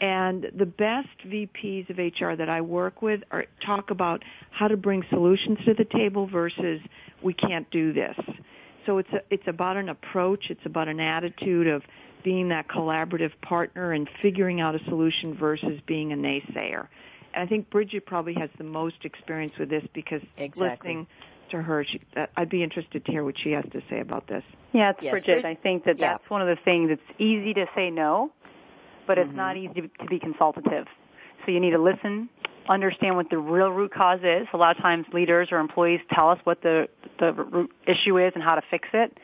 [0.00, 4.76] And the best VPs of HR that I work with are talk about how to
[4.76, 6.80] bring solutions to the table versus
[7.22, 8.16] we can't do this.
[8.86, 11.82] So it's a, it's about an approach, it's about an attitude of
[12.24, 16.88] being that collaborative partner and figuring out a solution versus being a naysayer.
[17.34, 20.90] And I think Bridget probably has the most experience with this because exactly.
[20.90, 21.06] listening
[21.50, 24.26] to her, she, uh, I'd be interested to hear what she has to say about
[24.26, 24.42] this.
[24.72, 25.44] Yeah, it's yes, Bridget.
[25.44, 26.12] I think that yeah.
[26.12, 26.90] that's one of the things.
[26.90, 28.32] It's easy to say no,
[29.06, 29.36] but it's mm-hmm.
[29.36, 30.86] not easy to be consultative.
[31.44, 32.28] So you need to listen,
[32.68, 34.46] understand what the real root cause is.
[34.52, 36.88] A lot of times, leaders or employees tell us what the
[37.18, 39.16] the root issue is and how to fix it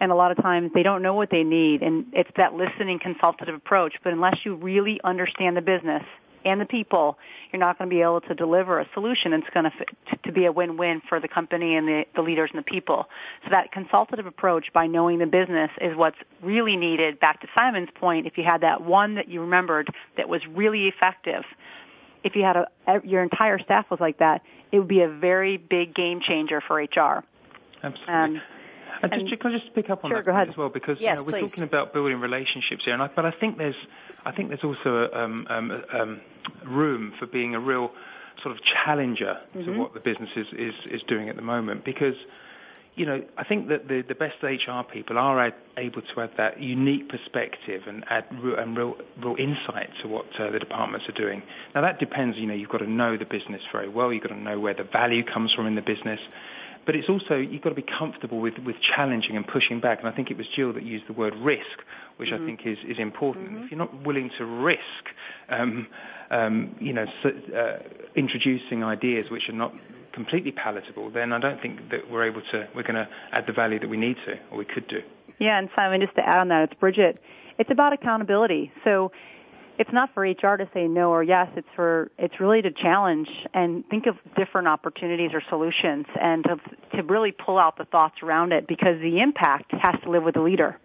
[0.00, 2.98] and a lot of times they don't know what they need and it's that listening
[2.98, 6.02] consultative approach but unless you really understand the business
[6.44, 7.18] and the people,
[7.52, 10.46] you're not going to be able to deliver a solution that's going to, to be
[10.46, 13.06] a win-win for the company and the, the leaders and the people.
[13.44, 17.20] So that consultative approach by knowing the business is what's really needed.
[17.20, 20.88] Back to Simon's point, if you had that one that you remembered that was really
[20.88, 21.44] effective,
[22.24, 22.66] if you had a,
[23.04, 24.42] your entire staff was like that,
[24.72, 27.24] it would be a very big game changer for HR.
[27.82, 28.14] Absolutely.
[28.14, 28.42] Um,
[29.02, 31.26] and just, can I just pick up on sure, that as well because yes, you
[31.26, 31.52] know, we're please.
[31.52, 33.76] talking about building relationships here, and I, but I think there's
[34.24, 36.20] I think there's also a, um, um, um,
[36.66, 37.90] room for being a real
[38.42, 39.64] sort of challenger mm-hmm.
[39.64, 42.14] to what the business is, is, is doing at the moment because
[42.96, 46.32] you know, I think that the, the best HR people are ad, able to add
[46.36, 51.08] that unique perspective and add real, and real, real insight to what uh, the departments
[51.08, 51.42] are doing.
[51.74, 54.12] Now that depends, you know, you've got to know the business very well.
[54.12, 56.20] You've got to know where the value comes from in the business.
[56.90, 60.00] But it's also, you've got to be comfortable with, with challenging and pushing back.
[60.00, 61.62] And I think it was Jill that used the word risk,
[62.16, 62.42] which mm-hmm.
[62.42, 63.46] I think is, is important.
[63.46, 63.62] Mm-hmm.
[63.62, 64.80] If you're not willing to risk,
[65.50, 65.86] um,
[66.32, 67.78] um, you know, uh,
[68.16, 69.72] introducing ideas which are not
[70.12, 73.52] completely palatable, then I don't think that we're able to, we're going to add the
[73.52, 75.00] value that we need to, or we could do.
[75.38, 77.22] Yeah, and Simon, just to add on that, it's Bridget.
[77.60, 78.72] It's about accountability.
[78.82, 79.12] So
[79.80, 81.48] it's not for HR to say no or yes.
[81.56, 86.60] It's for it's really to challenge and think of different opportunities or solutions, and to
[86.96, 90.34] to really pull out the thoughts around it because the impact has to live with
[90.34, 90.78] the leader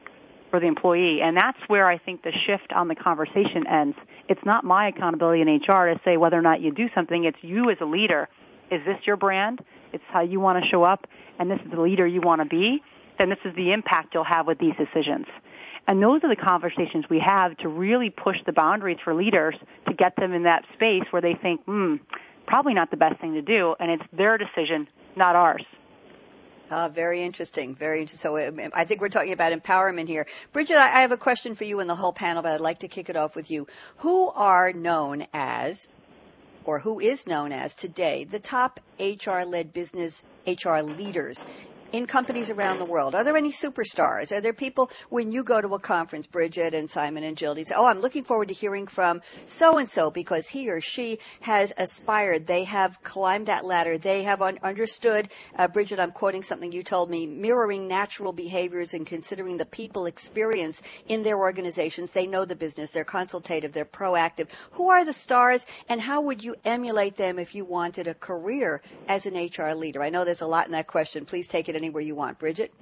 [0.53, 3.97] or the employee, and that's where I think the shift on the conversation ends.
[4.29, 7.25] It's not my accountability in HR to say whether or not you do something.
[7.25, 8.29] It's you as a leader.
[8.71, 9.59] Is this your brand?
[9.91, 11.05] It's how you want to show up,
[11.37, 12.81] and this is the leader you want to be.
[13.17, 15.25] Then this is the impact you'll have with these decisions.
[15.87, 19.55] And those are the conversations we have to really push the boundaries for leaders
[19.87, 21.97] to get them in that space where they think, hmm,
[22.47, 25.63] probably not the best thing to do, and it's their decision, not ours.
[26.69, 27.75] Uh, very interesting.
[27.75, 28.31] Very interesting.
[28.31, 30.25] So um, I think we're talking about empowerment here.
[30.51, 32.87] Bridget, I have a question for you and the whole panel, but I'd like to
[32.87, 33.67] kick it off with you.
[33.97, 35.87] Who are known as,
[36.63, 41.45] or who is known as today, the top HR-led business HR leaders
[41.95, 43.15] in companies around the world?
[43.15, 44.35] Are there any superstars?
[44.35, 47.63] Are there people when you go to a conference, Bridget and Simon and Jill, you
[47.63, 51.19] say, "Oh, I'm looking forward to hearing from so and so because he or she
[51.39, 52.47] has aspired.
[52.47, 53.97] They have climbed that ladder.
[53.97, 58.93] They have un- understood." Uh, Bridget, I'm quoting something you told me: mirroring natural behaviors
[58.93, 62.11] and considering the people experience in their organizations.
[62.11, 62.91] They know the business.
[62.91, 63.71] They're consultative.
[63.71, 64.49] They're proactive.
[64.71, 68.81] Who are the stars, and how would you emulate them if you wanted a career
[69.07, 70.03] as an HR leader?
[70.03, 71.23] I know there's a lot in that question.
[71.23, 72.39] Please take it anywhere you want.
[72.39, 72.73] Bridget?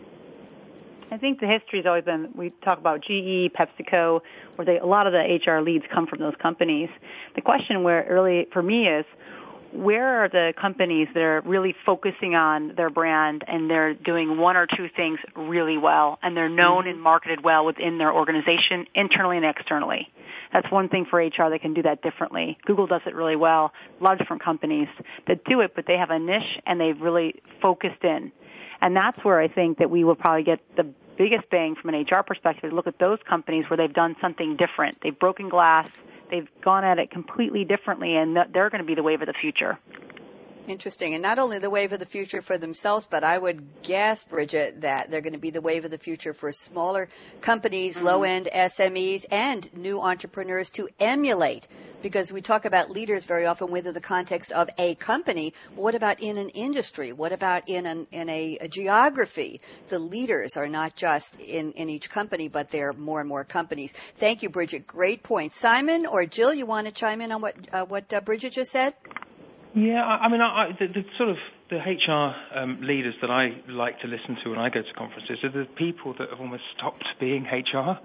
[1.11, 4.21] I think the history has always been, we talk about GE, PepsiCo,
[4.55, 6.89] where they, a lot of the HR leads come from those companies.
[7.35, 9.05] The question where early for me is,
[9.73, 14.55] where are the companies that are really focusing on their brand and they're doing one
[14.55, 19.37] or two things really well and they're known and marketed well within their organization internally
[19.37, 20.11] and externally?
[20.53, 22.55] That's one thing for HR that can do that differently.
[22.65, 23.73] Google does it really well.
[23.99, 24.87] A lot of different companies
[25.27, 28.31] that do it, but they have a niche and they've really focused in.
[28.83, 30.83] And that's where I think that we will probably get the
[31.17, 32.73] biggest bang from an HR perspective.
[32.73, 34.99] Look at those companies where they've done something different.
[34.99, 35.89] They've broken glass.
[36.29, 39.33] They've gone at it completely differently, and they're going to be the wave of the
[39.33, 39.79] future.
[40.67, 41.13] Interesting.
[41.13, 44.81] And not only the wave of the future for themselves, but I would guess, Bridget,
[44.81, 47.07] that they're going to be the wave of the future for smaller
[47.41, 48.05] companies, mm-hmm.
[48.05, 51.67] low end SMEs, and new entrepreneurs to emulate.
[52.03, 55.53] Because we talk about leaders very often within the context of a company.
[55.75, 57.13] What about in an industry?
[57.13, 59.61] What about in, an, in a, a geography?
[59.87, 63.93] The leaders are not just in, in each company, but they're more and more companies.
[63.93, 64.85] Thank you, Bridget.
[64.85, 65.53] Great point.
[65.53, 68.71] Simon or Jill, you want to chime in on what, uh, what uh, Bridget just
[68.71, 68.93] said?
[69.73, 71.37] Yeah, I, I mean, I, the, the sort of
[71.69, 75.43] the HR um, leaders that I like to listen to when I go to conferences
[75.43, 77.97] are the people that have almost stopped being HR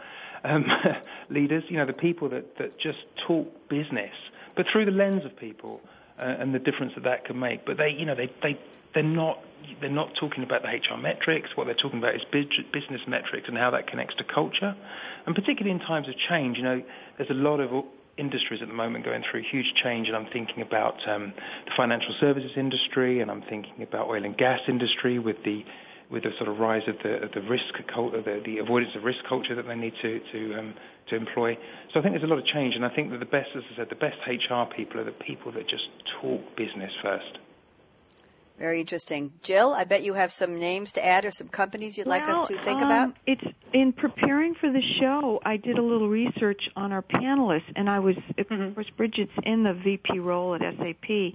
[0.44, 0.66] um,
[1.30, 1.64] leaders.
[1.68, 4.14] You know, the people that, that just talk business,
[4.56, 5.80] but through the lens of people
[6.18, 7.64] uh, and the difference that that can make.
[7.64, 8.58] But they, you know, they they
[8.94, 9.42] they're not
[9.80, 11.50] they're not talking about the HR metrics.
[11.56, 14.76] What they're talking about is business metrics and how that connects to culture,
[15.26, 16.56] and particularly in times of change.
[16.56, 16.82] You know,
[17.16, 17.84] there's a lot of
[18.16, 21.32] industries at the moment going through huge change, and I'm thinking about um,
[21.66, 25.64] the financial services industry, and I'm thinking about oil and gas industry with the
[26.10, 29.20] with the sort of rise of the, of the risk the, the avoidance of risk
[29.28, 30.74] culture that they need to to um,
[31.08, 31.56] to employ.
[31.92, 33.62] So I think there's a lot of change, and I think that the best, as
[33.72, 35.88] I said, the best HR people are the people that just
[36.20, 37.38] talk business first.
[38.58, 39.32] Very interesting.
[39.42, 42.42] Jill, I bet you have some names to add or some companies you'd like well,
[42.42, 43.16] us to think um, about.
[43.24, 45.40] It's in preparing for the show.
[45.44, 48.74] I did a little research on our panelists, and I was, of mm-hmm.
[48.74, 51.34] course, Bridget's in the VP role at SAP.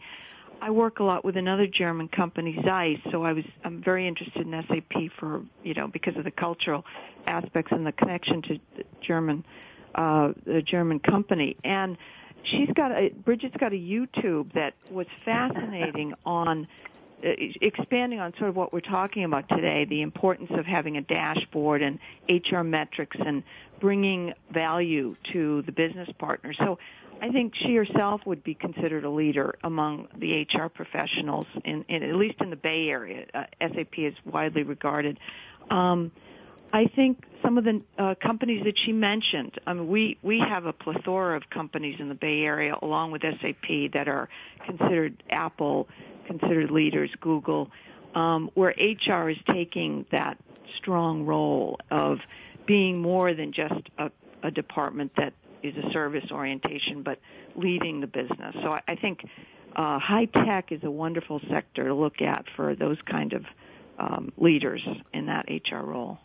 [0.63, 4.47] I work a lot with another German company, Zeiss, so I was I'm very interested
[4.47, 6.85] in SAP for you know because of the cultural
[7.27, 9.43] aspects and the connection to the German
[9.93, 11.97] uh, the German company and
[12.43, 16.65] she's got a Bridget's got a YouTube that was fascinating on
[17.25, 17.29] uh,
[17.61, 21.81] expanding on sort of what we're talking about today, the importance of having a dashboard
[21.81, 21.99] and
[22.29, 23.43] HR metrics and
[23.81, 26.53] bringing value to the business partner.
[26.53, 26.79] So
[27.23, 32.03] I think she herself would be considered a leader among the HR professionals, in, in
[32.03, 33.25] at least in the Bay Area.
[33.33, 35.17] Uh, SAP is widely regarded.
[35.71, 36.11] Um,
[36.73, 40.65] I think some of the uh, companies that she mentioned, I mean, we, we have
[40.65, 44.27] a plethora of companies in the Bay Area along with SAP that are
[44.65, 45.87] considered Apple,
[46.27, 47.71] considered leaders, Google,
[48.15, 50.37] um, where HR is taking that
[50.75, 52.17] strong role of
[52.67, 54.11] being more than just a,
[54.43, 55.31] a department that
[55.63, 57.19] is a service orientation, but
[57.55, 58.55] leading the business.
[58.61, 59.23] So I, I think
[59.75, 63.45] uh, high tech is a wonderful sector to look at for those kind of
[63.97, 64.81] um, leaders
[65.13, 66.19] in that HR role.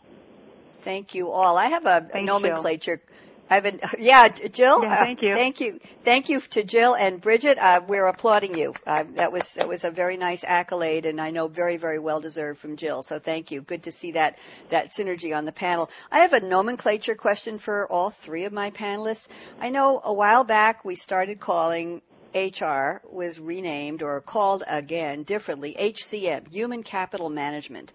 [0.81, 1.57] Thank you all.
[1.57, 2.97] I have a nomenclature.
[2.97, 3.05] Jill.
[3.49, 4.83] I've been, yeah, Jill.
[4.83, 5.31] Yeah, thank you.
[5.31, 5.79] Uh, thank you.
[6.03, 7.57] Thank you to Jill and Bridget.
[7.57, 8.73] Uh, we're applauding you.
[8.85, 12.19] Uh, that was that was a very nice accolade, and I know very very well
[12.19, 13.01] deserved from Jill.
[13.01, 13.61] So thank you.
[13.61, 14.37] Good to see that
[14.69, 15.89] that synergy on the panel.
[16.11, 19.27] I have a nomenclature question for all three of my panelists.
[19.59, 22.01] I know a while back we started calling
[22.35, 27.91] HR was renamed or called again differently HCM, Human Capital Management.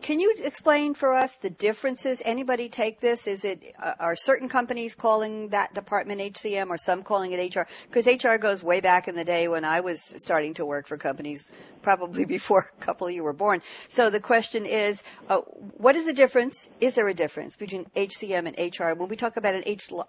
[0.00, 2.22] Can you explain for us the differences?
[2.24, 3.26] Anybody take this?
[3.26, 7.62] Is it uh, are certain companies calling that department HCM or some calling it HR?
[7.90, 10.96] Because HR goes way back in the day when I was starting to work for
[10.96, 13.60] companies, probably before a couple of you were born.
[13.88, 16.68] So the question is, uh, what is the difference?
[16.80, 18.98] Is there a difference between HCM and HR?
[18.98, 19.64] When we talk about an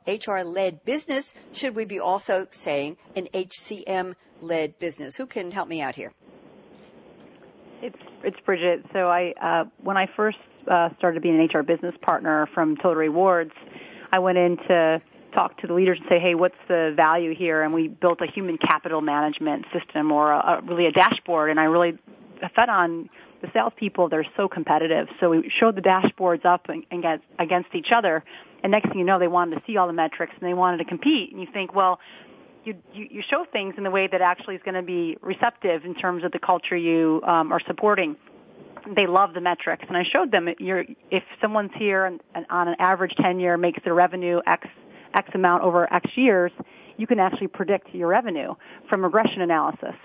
[0.08, 5.18] HR-led business, should we be also saying an HCM-led business?
[5.18, 6.14] Who can help me out here?
[7.82, 8.86] It's it's Bridget.
[8.94, 12.96] So I uh, when I first uh, started being an HR business partner from Total
[12.96, 13.54] Rewards,
[14.12, 15.02] I went in to
[15.34, 17.62] talk to the leaders and say, hey, what's the value here?
[17.62, 21.52] And we built a human capital management system or a, a, really a dashboard.
[21.52, 21.98] And I really
[22.56, 23.10] fed on
[23.42, 24.10] the salespeople.
[24.10, 25.08] They're so competitive.
[25.20, 28.24] So we showed the dashboards up and, and against each other.
[28.64, 30.78] And next thing you know, they wanted to see all the metrics and they wanted
[30.78, 31.32] to compete.
[31.32, 32.00] And you think, well,
[32.64, 35.86] you, you, you show things in the way that actually is going to be receptive
[35.86, 38.16] in terms of the culture you um, are supporting.
[38.96, 42.76] They love the metrics, and I showed them if someone's here and, and on an
[42.80, 44.68] average tenure makes their revenue X
[45.16, 46.52] X amount over X years,
[46.98, 48.54] you can actually predict your revenue
[48.90, 49.96] from regression analysis.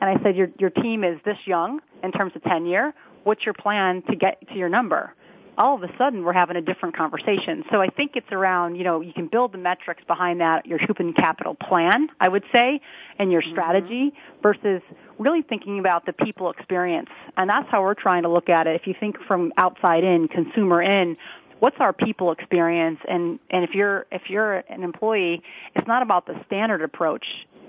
[0.00, 2.92] And I said your your team is this young in terms of tenure.
[3.24, 5.14] What's your plan to get to your number?
[5.58, 7.64] All of a sudden we're having a different conversation.
[7.70, 10.78] So I think it's around, you know, you can build the metrics behind that, your
[10.78, 12.80] human capital plan, I would say,
[13.18, 13.50] and your mm-hmm.
[13.50, 14.42] strategy mm-hmm.
[14.42, 14.82] versus
[15.18, 17.10] really thinking about the people experience.
[17.36, 18.80] And that's how we're trying to look at it.
[18.80, 21.16] If you think from outside in, consumer in,
[21.60, 23.00] what's our people experience?
[23.08, 25.42] And and if you're if you're an employee
[25.74, 27.24] it's not about the standard approach.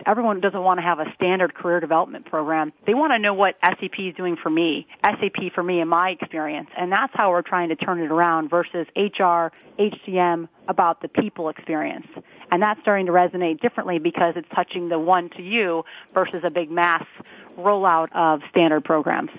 [0.06, 2.72] Everyone doesn't want to have a standard career development program.
[2.86, 6.12] They want to know what SAP is doing for me SAP for me in my
[6.12, 6.70] experience.
[6.78, 11.50] And that's how we're trying to turn it around versus HR HCM about the people
[11.50, 12.08] experience.
[12.52, 15.84] And that's starting to resonate differently because it's touching the one to you
[16.14, 17.06] versus a big mass
[17.58, 19.32] rollout of standard programs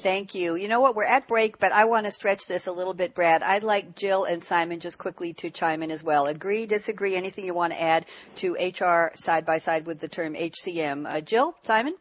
[0.00, 0.54] Thank you.
[0.56, 0.94] You know what?
[0.94, 3.42] We're at break, but I want to stretch this a little bit, Brad.
[3.42, 6.26] I'd like Jill and Simon just quickly to chime in as well.
[6.26, 8.04] Agree, disagree, anything you want to add
[8.36, 11.10] to HR side by side with the term HCM.
[11.10, 11.94] Uh, Jill, Simon?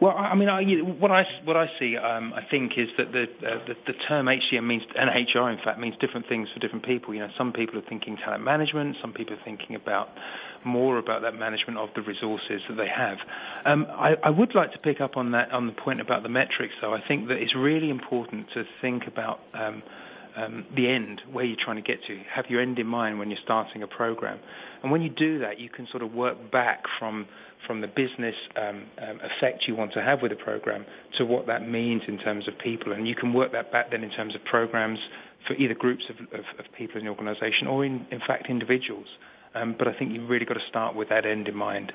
[0.00, 0.62] Well, I mean, I,
[0.98, 4.26] what I what I see, um, I think, is that the, uh, the the term
[4.26, 7.14] HCM means and HR, in fact, means different things for different people.
[7.14, 10.10] You know, some people are thinking talent management, some people are thinking about
[10.64, 13.16] more about that management of the resources that they have.
[13.64, 16.28] Um, I, I would like to pick up on that on the point about the
[16.28, 16.92] metrics, though.
[16.92, 19.40] I think that it's really important to think about.
[19.54, 19.82] Um,
[20.36, 22.16] um, the end, where you're trying to get to.
[22.32, 24.38] Have your end in mind when you're starting a program.
[24.80, 27.26] And when you do that, you can sort of work back from
[27.66, 30.84] from the business um, um, effect you want to have with a program
[31.18, 32.92] to what that means in terms of people.
[32.92, 34.98] And you can work that back then in terms of programs
[35.46, 39.06] for either groups of, of, of people in the organization or, in, in fact, individuals.
[39.54, 41.92] Um, but I think you've really got to start with that end in mind.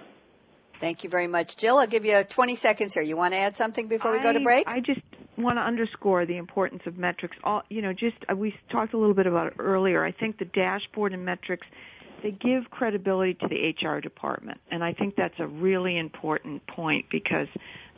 [0.80, 1.56] Thank you very much.
[1.58, 3.04] Jill, I'll give you 20 seconds here.
[3.04, 4.68] You want to add something before we I, go to break?
[4.68, 5.00] I just
[5.38, 7.38] want to underscore the importance of metrics.
[7.44, 10.04] All, you know, just uh, we talked a little bit about it earlier.
[10.04, 11.66] I think the dashboard and metrics
[12.24, 14.60] they give credibility to the HR department.
[14.72, 17.48] And I think that's a really important point because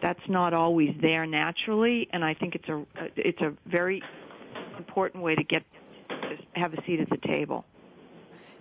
[0.01, 2.07] that's not always there naturally.
[2.11, 4.01] And I think it's a, it's a very
[4.77, 5.63] important way to get,
[6.53, 7.65] have a seat at the table.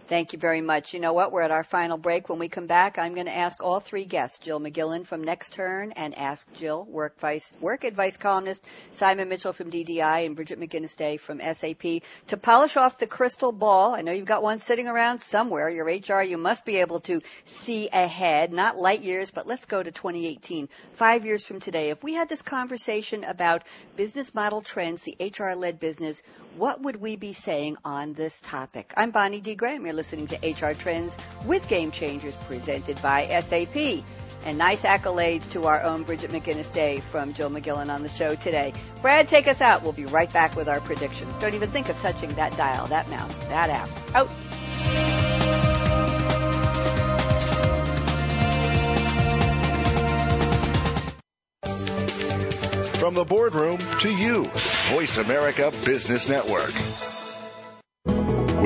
[0.09, 0.95] Thank you very much.
[0.95, 1.33] You know what?
[1.33, 2.29] We're at our final break.
[2.29, 5.55] When we come back, I'm going to ask all three guests, Jill McGillan from Next
[5.55, 10.61] Turn and Ask Jill, work advice, work advice columnist, Simon Mitchell from DDI and Bridget
[10.61, 13.97] McGinnis Day from SAP, to polish off the crystal ball.
[13.97, 15.69] I know you've got one sitting around somewhere.
[15.69, 19.83] Your HR, you must be able to see ahead, not light years, but let's go
[19.83, 21.91] to 2018, five years from today.
[21.91, 23.65] If we had this conversation about
[23.97, 26.23] business model trends, the HR-led business,
[26.57, 28.95] what would we be saying on this topic?
[28.97, 29.57] I'm Bonnie D.
[29.57, 29.85] Graham.
[29.85, 34.05] You're listening to HR Trends with Game Changers presented by SAP.
[34.44, 38.36] And nice accolades to our own Bridget McGinnis Day from Jill McGillan on the show
[38.36, 38.74] today.
[39.03, 39.82] Brad, take us out.
[39.82, 41.36] We'll be right back with our predictions.
[41.36, 43.88] Don't even think of touching that dial, that mouse, that app.
[44.14, 44.28] Out.
[53.07, 54.44] From the boardroom to you,
[54.90, 56.72] Voice America Business Network.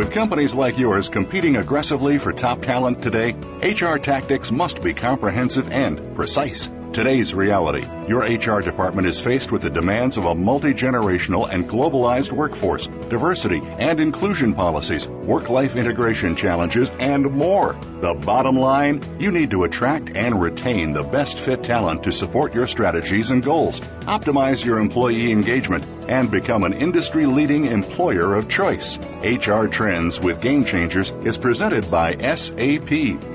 [0.00, 3.32] With companies like yours competing aggressively for top talent today,
[3.62, 6.70] HR tactics must be comprehensive and precise.
[6.92, 7.86] Today's reality.
[8.08, 13.62] Your HR department is faced with the demands of a multi-generational and globalized workforce, diversity
[13.78, 17.76] and inclusion policies, work-life integration challenges, and more.
[18.00, 22.54] The bottom line, you need to attract and retain the best fit talent to support
[22.54, 28.98] your strategies and goals, optimize your employee engagement, and become an industry-leading employer of choice.
[29.22, 32.88] HR Trends with Game Changers is presented by SAP.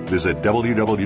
[0.09, 1.05] Visit www.sap.com.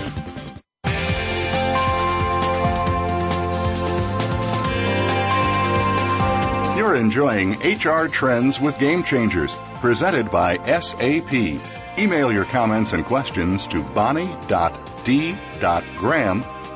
[6.91, 11.33] You're enjoying HR Trends with Game Changers, presented by SAP.
[11.97, 14.35] Email your comments and questions to bonnie.d.graham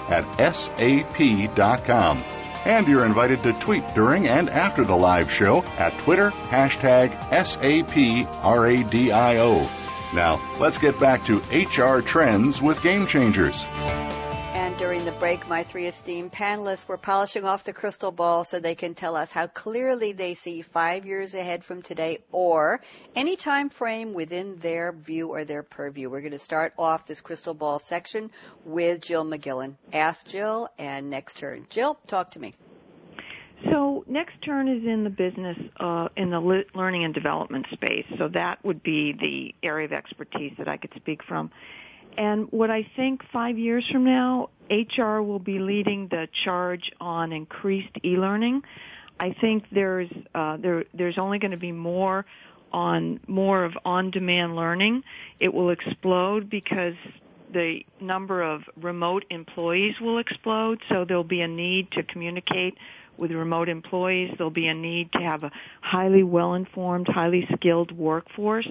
[0.07, 2.24] at sap.com.
[2.63, 8.39] And you're invited to tweet during and after the live show at Twitter, hashtag SAPRADIO.
[10.13, 13.66] Now, let's get back to HR Trends with Game Changers.
[14.76, 18.60] And during the break, my three esteemed panelists were polishing off the crystal ball so
[18.60, 22.82] they can tell us how clearly they see five years ahead from today or
[23.16, 26.10] any time frame within their view or their purview.
[26.10, 28.32] We're going to start off this crystal ball section
[28.66, 29.76] with Jill McGillan.
[29.94, 31.68] Ask Jill and next turn.
[31.70, 32.54] Jill, talk to me.
[33.72, 38.08] So next turn is in the business uh, in the learning and development space.
[38.18, 41.50] So that would be the area of expertise that I could speak from.
[42.18, 47.32] And what I think five years from now, HR will be leading the charge on
[47.32, 48.61] increased e-learning.
[49.20, 52.26] I think there's uh, there there's only going to be more
[52.74, 55.03] on more of on-demand learning.
[55.39, 56.95] It will explode because
[57.53, 60.80] the number of remote employees will explode.
[60.89, 62.76] So there'll be a need to communicate
[63.18, 64.34] with remote employees.
[64.38, 68.68] There'll be a need to have a highly well-informed, highly skilled workforce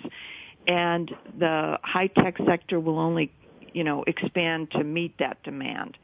[0.66, 3.30] and the high tech sector will only,
[3.74, 5.98] you know, expand to meet that demand.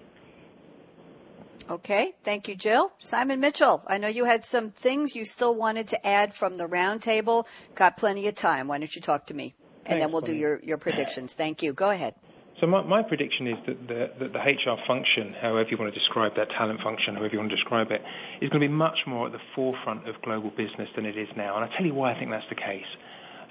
[1.71, 2.93] Okay, thank you, Jill.
[2.99, 6.67] Simon Mitchell, I know you had some things you still wanted to add from the
[6.67, 7.47] roundtable.
[7.77, 8.67] Got plenty of time.
[8.67, 9.55] Why don't you talk to me?
[9.87, 11.35] And Thanks, then we'll do your, your predictions.
[11.35, 11.73] Thank you.
[11.73, 12.15] Go ahead.
[12.61, 15.99] So my, my prediction is that the, that the HR function, however you want to
[15.99, 18.03] describe that talent function, however you want to describe it,
[18.41, 21.29] is going to be much more at the forefront of global business than it is
[21.37, 21.55] now.
[21.55, 22.85] And I'll tell you why I think that's the case.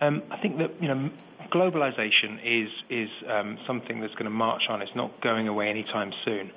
[0.02, 1.10] Um, I think that you know
[1.52, 4.82] globalization is is um, something that's going to march on.
[4.82, 6.52] It's not going away anytime soon.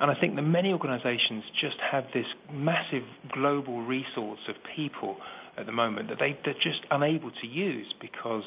[0.00, 5.16] And I think that many organizations just have this massive global resource of people
[5.56, 8.44] at the moment that they, they're just unable to use because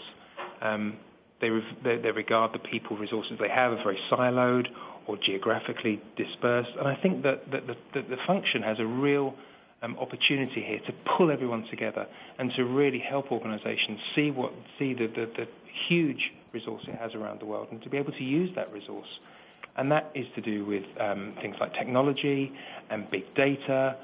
[0.61, 0.97] um,
[1.41, 1.49] they,
[1.83, 4.67] they, they regard the people resources they have as very siloed
[5.07, 6.71] or geographically dispersed.
[6.79, 9.35] And I think that, that the, that the function has a real
[9.81, 12.07] um, opportunity here to pull everyone together
[12.37, 15.47] and to really help organisations see what see the, the, the
[15.87, 19.19] huge resource it has around the world and to be able to use that resource.
[19.77, 22.51] And that is to do with um, things like technology
[22.89, 23.95] and big data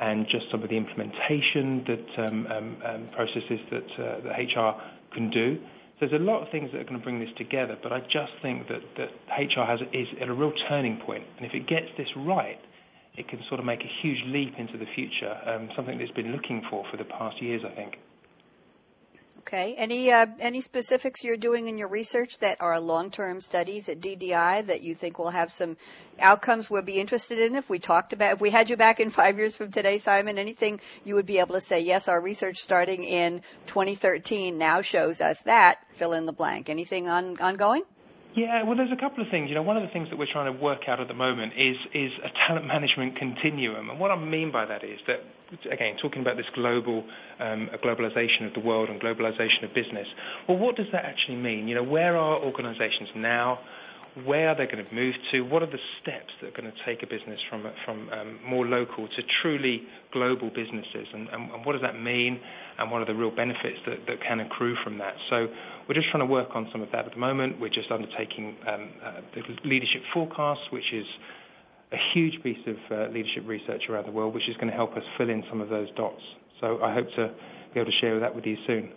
[0.00, 4.80] and just some of the implementation that um, um, um processes that, uh, HR
[5.12, 5.60] can do.
[6.00, 8.00] So there's a lot of things that are going to bring this together, but I
[8.00, 11.24] just think that, that HR has, is at a real turning point.
[11.36, 12.58] And if it gets this right,
[13.16, 16.14] it can sort of make a huge leap into the future, um, something that it's
[16.14, 17.98] been looking for for the past years, I think.
[19.38, 19.74] Okay.
[19.74, 24.66] Any uh, any specifics you're doing in your research that are long-term studies at DDI
[24.66, 25.76] that you think will have some
[26.20, 27.56] outcomes we'll be interested in?
[27.56, 30.38] If we talked about, if we had you back in five years from today, Simon,
[30.38, 31.80] anything you would be able to say?
[31.80, 35.80] Yes, our research starting in 2013 now shows us that.
[35.94, 36.70] Fill in the blank.
[36.70, 37.82] Anything on, ongoing?
[38.34, 39.50] Yeah, well, there's a couple of things.
[39.50, 41.52] You know, one of the things that we're trying to work out at the moment
[41.56, 45.22] is is a talent management continuum, and what I mean by that is that
[45.70, 47.04] again, talking about this global
[47.38, 50.08] um, globalization of the world and globalization of business.
[50.48, 51.68] Well, what does that actually mean?
[51.68, 53.60] You know, where are organizations now?
[54.24, 55.40] Where are they going to move to?
[55.40, 58.66] What are the steps that are going to take a business from from um, more
[58.66, 62.40] local to truly global businesses, and, and, and what does that mean?
[62.78, 65.16] And what are the real benefits that, that can accrue from that?
[65.28, 65.48] So
[65.88, 67.60] we're just trying to work on some of that at the moment.
[67.60, 71.06] We're just undertaking um, uh, the leadership forecast, which is
[71.92, 74.96] a huge piece of uh, leadership research around the world, which is going to help
[74.96, 76.22] us fill in some of those dots.
[76.60, 77.32] So I hope to
[77.74, 78.92] be able to share that with you soon.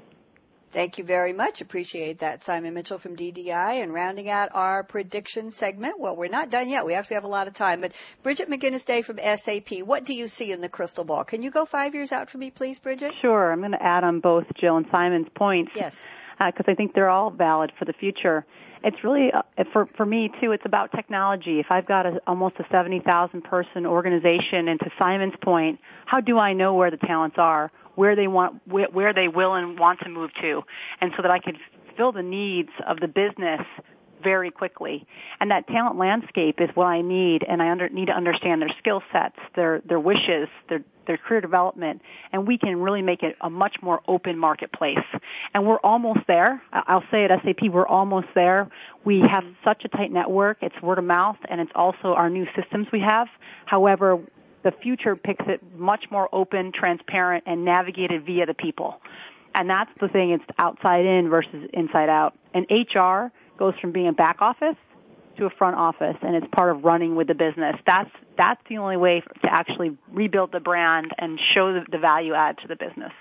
[0.76, 1.62] Thank you very much.
[1.62, 2.44] Appreciate that.
[2.44, 3.82] Simon Mitchell from DDI.
[3.82, 6.86] And rounding out our prediction segment, well, we're not done yet.
[6.86, 7.80] We actually have a lot of time.
[7.80, 11.24] But Bridget McGinnis Day from SAP, what do you see in the crystal ball?
[11.24, 13.14] Can you go five years out for me, please, Bridget?
[13.22, 13.54] Sure.
[13.54, 15.72] I'm going to add on both Jill and Simon's points.
[15.76, 16.06] Yes.
[16.38, 18.46] Because uh, I think they're all valid for the future
[18.86, 19.42] it's really uh,
[19.74, 20.52] for for me too.
[20.52, 21.60] It's about technology.
[21.60, 26.22] If I've got a, almost a seventy thousand person organization, and to Simon's point, how
[26.22, 29.80] do I know where the talents are, where they want, where, where they will and
[29.80, 30.62] want to move to,
[31.02, 31.58] and so that I can
[31.98, 33.62] fill the needs of the business
[34.26, 35.08] very quickly.
[35.40, 38.76] And that talent landscape is what I need, and I under, need to understand their
[38.80, 42.02] skill sets, their their wishes, their their career development,
[42.34, 45.06] and we can really make it a much more open marketplace.
[45.54, 46.62] And we're almost there.
[46.74, 48.68] I'll say at SAP, we're almost there.
[49.04, 50.58] We have such a tight network.
[50.62, 53.28] It's word of mouth, and it's also our new systems we have.
[53.66, 54.20] However,
[54.64, 59.00] the future picks it much more open, transparent, and navigated via the people.
[59.54, 62.34] And that's the thing, it's outside in versus inside out.
[62.54, 64.76] And HR goes from being a back office
[65.38, 67.76] to a front office and it's part of running with the business.
[67.86, 72.58] That's that's the only way to actually rebuild the brand and show the, value add
[72.60, 73.14] to the business.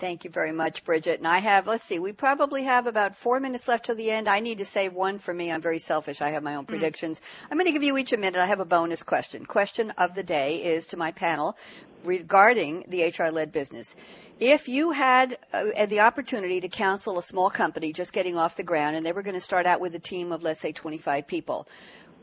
[0.00, 1.18] Thank you very much, Bridget.
[1.18, 4.30] And I have, let's see, we probably have about four minutes left to the end.
[4.30, 5.52] I need to save one for me.
[5.52, 6.22] I'm very selfish.
[6.22, 6.70] I have my own mm-hmm.
[6.70, 7.20] predictions.
[7.50, 8.40] I'm going to give you each a minute.
[8.40, 9.44] I have a bonus question.
[9.44, 11.54] Question of the day is to my panel
[12.02, 13.94] regarding the HR-led business.
[14.38, 18.62] If you had uh, the opportunity to counsel a small company just getting off the
[18.62, 21.26] ground and they were going to start out with a team of, let's say, 25
[21.26, 21.68] people,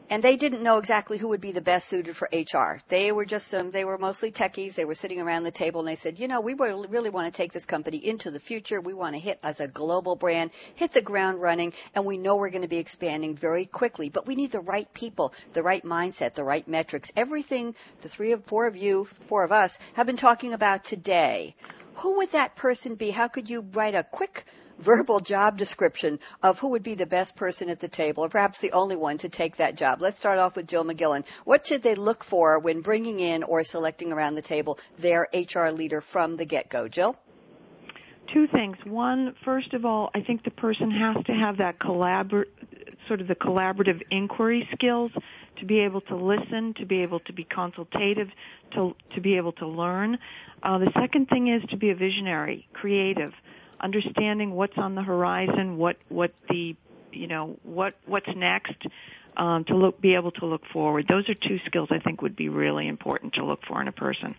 [0.10, 2.80] and they didn't know exactly who would be the best suited for HR.
[2.88, 4.76] They were just they were mostly techies.
[4.76, 7.38] They were sitting around the table and they said, you know, we really want to
[7.38, 8.80] take this company into the future.
[8.80, 12.36] We want to hit as a global brand, hit the ground running, and we know
[12.36, 14.10] we're going to be expanding very quickly.
[14.10, 18.32] But we need the right people, the right mindset, the right metrics, everything the three
[18.32, 21.56] of four of you, four of us have been talking about today.
[21.96, 23.10] Who would that person be?
[23.10, 24.46] How could you write a quick
[24.80, 28.60] verbal job description of who would be the best person at the table, or perhaps
[28.60, 30.02] the only one to take that job.
[30.02, 31.26] Let's start off with Jill McGillan.
[31.46, 35.70] What should they look for when bringing in or selecting around the table their HR
[35.70, 36.88] leader from the get-go?
[36.88, 37.16] Jill?
[38.34, 38.76] Two things.
[38.84, 42.48] One, first of all, I think the person has to have that collabor-
[43.08, 45.12] sort of the collaborative inquiry skills
[45.60, 48.28] to be able to listen, to be able to be consultative,
[48.74, 50.18] to to be able to learn.
[50.62, 53.32] Uh, the second thing is to be a visionary, creative
[53.80, 56.76] understanding what's on the horizon, what what the
[57.12, 58.76] you know what what's next,
[59.36, 61.08] um, to look be able to look forward.
[61.08, 63.92] Those are two skills I think would be really important to look for in a
[63.92, 64.36] person.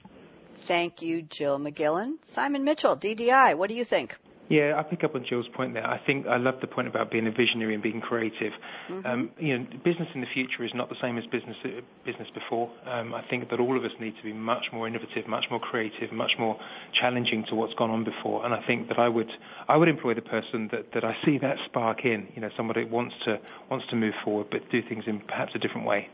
[0.61, 2.16] Thank you, Jill McGillan.
[2.24, 3.57] Simon Mitchell, DDI.
[3.57, 4.16] What do you think?
[4.49, 5.86] Yeah, I pick up on Jill's point there.
[5.86, 8.55] I think I love the point about being a visionary and being creative.
[8.88, 9.07] Mm-hmm.
[9.07, 11.57] Um, you know, business in the future is not the same as business
[12.05, 12.70] business before.
[12.86, 15.61] Um, I think that all of us need to be much more innovative, much more
[15.61, 16.59] creative, much more
[16.94, 18.44] challenging to what's gone on before.
[18.46, 19.30] And I think that I would
[19.68, 22.28] I would employ the person that, that I see that spark in.
[22.34, 23.40] You know, somebody that wants to
[23.70, 26.09] wants to move forward, but do things in perhaps a different way.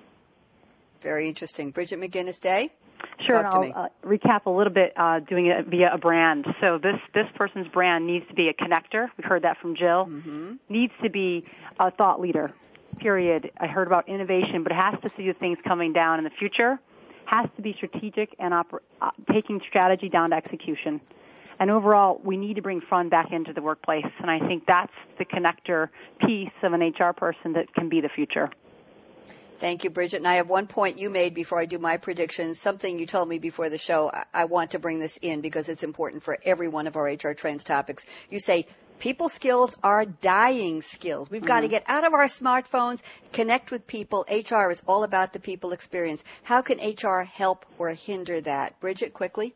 [1.02, 2.72] Very interesting, Bridget McGinnis Day.
[3.26, 6.46] Sure, and I'll uh, recap a little bit uh, doing it via a brand.
[6.60, 9.08] So this this person's brand needs to be a connector.
[9.16, 10.06] We heard that from Jill.
[10.06, 10.54] Mm-hmm.
[10.68, 11.44] Needs to be
[11.78, 12.52] a thought leader.
[12.98, 13.50] Period.
[13.58, 16.30] I heard about innovation, but it has to see the things coming down in the
[16.30, 16.78] future.
[17.26, 21.00] Has to be strategic and oper- uh, taking strategy down to execution.
[21.58, 24.06] And overall, we need to bring fun back into the workplace.
[24.18, 25.88] And I think that's the connector
[26.18, 28.50] piece of an HR person that can be the future.
[29.58, 30.18] Thank you, Bridget.
[30.18, 33.28] And I have one point you made before I do my predictions, something you told
[33.28, 34.10] me before the show.
[34.32, 37.32] I want to bring this in because it's important for every one of our HR
[37.34, 38.04] trends topics.
[38.30, 38.66] You say
[38.98, 41.30] people skills are dying skills.
[41.30, 41.46] We've mm-hmm.
[41.46, 43.02] got to get out of our smartphones,
[43.32, 44.26] connect with people.
[44.28, 46.24] HR is all about the people experience.
[46.42, 48.80] How can HR help or hinder that?
[48.80, 49.54] Bridget, quickly.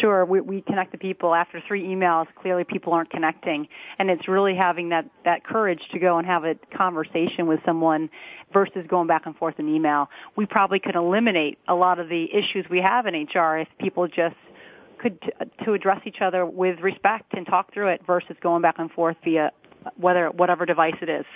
[0.00, 1.34] Sure, we, we connect the people.
[1.34, 3.68] After three emails, clearly people aren't connecting.
[3.98, 8.10] And it's really having that, that courage to go and have a conversation with someone
[8.52, 10.08] versus going back and forth in email.
[10.36, 14.08] We probably could eliminate a lot of the issues we have in HR if people
[14.08, 14.36] just
[14.98, 15.20] could
[15.64, 19.16] to address each other with respect and talk through it versus going back and forth
[19.24, 19.50] via
[19.96, 21.26] whether whatever device it is.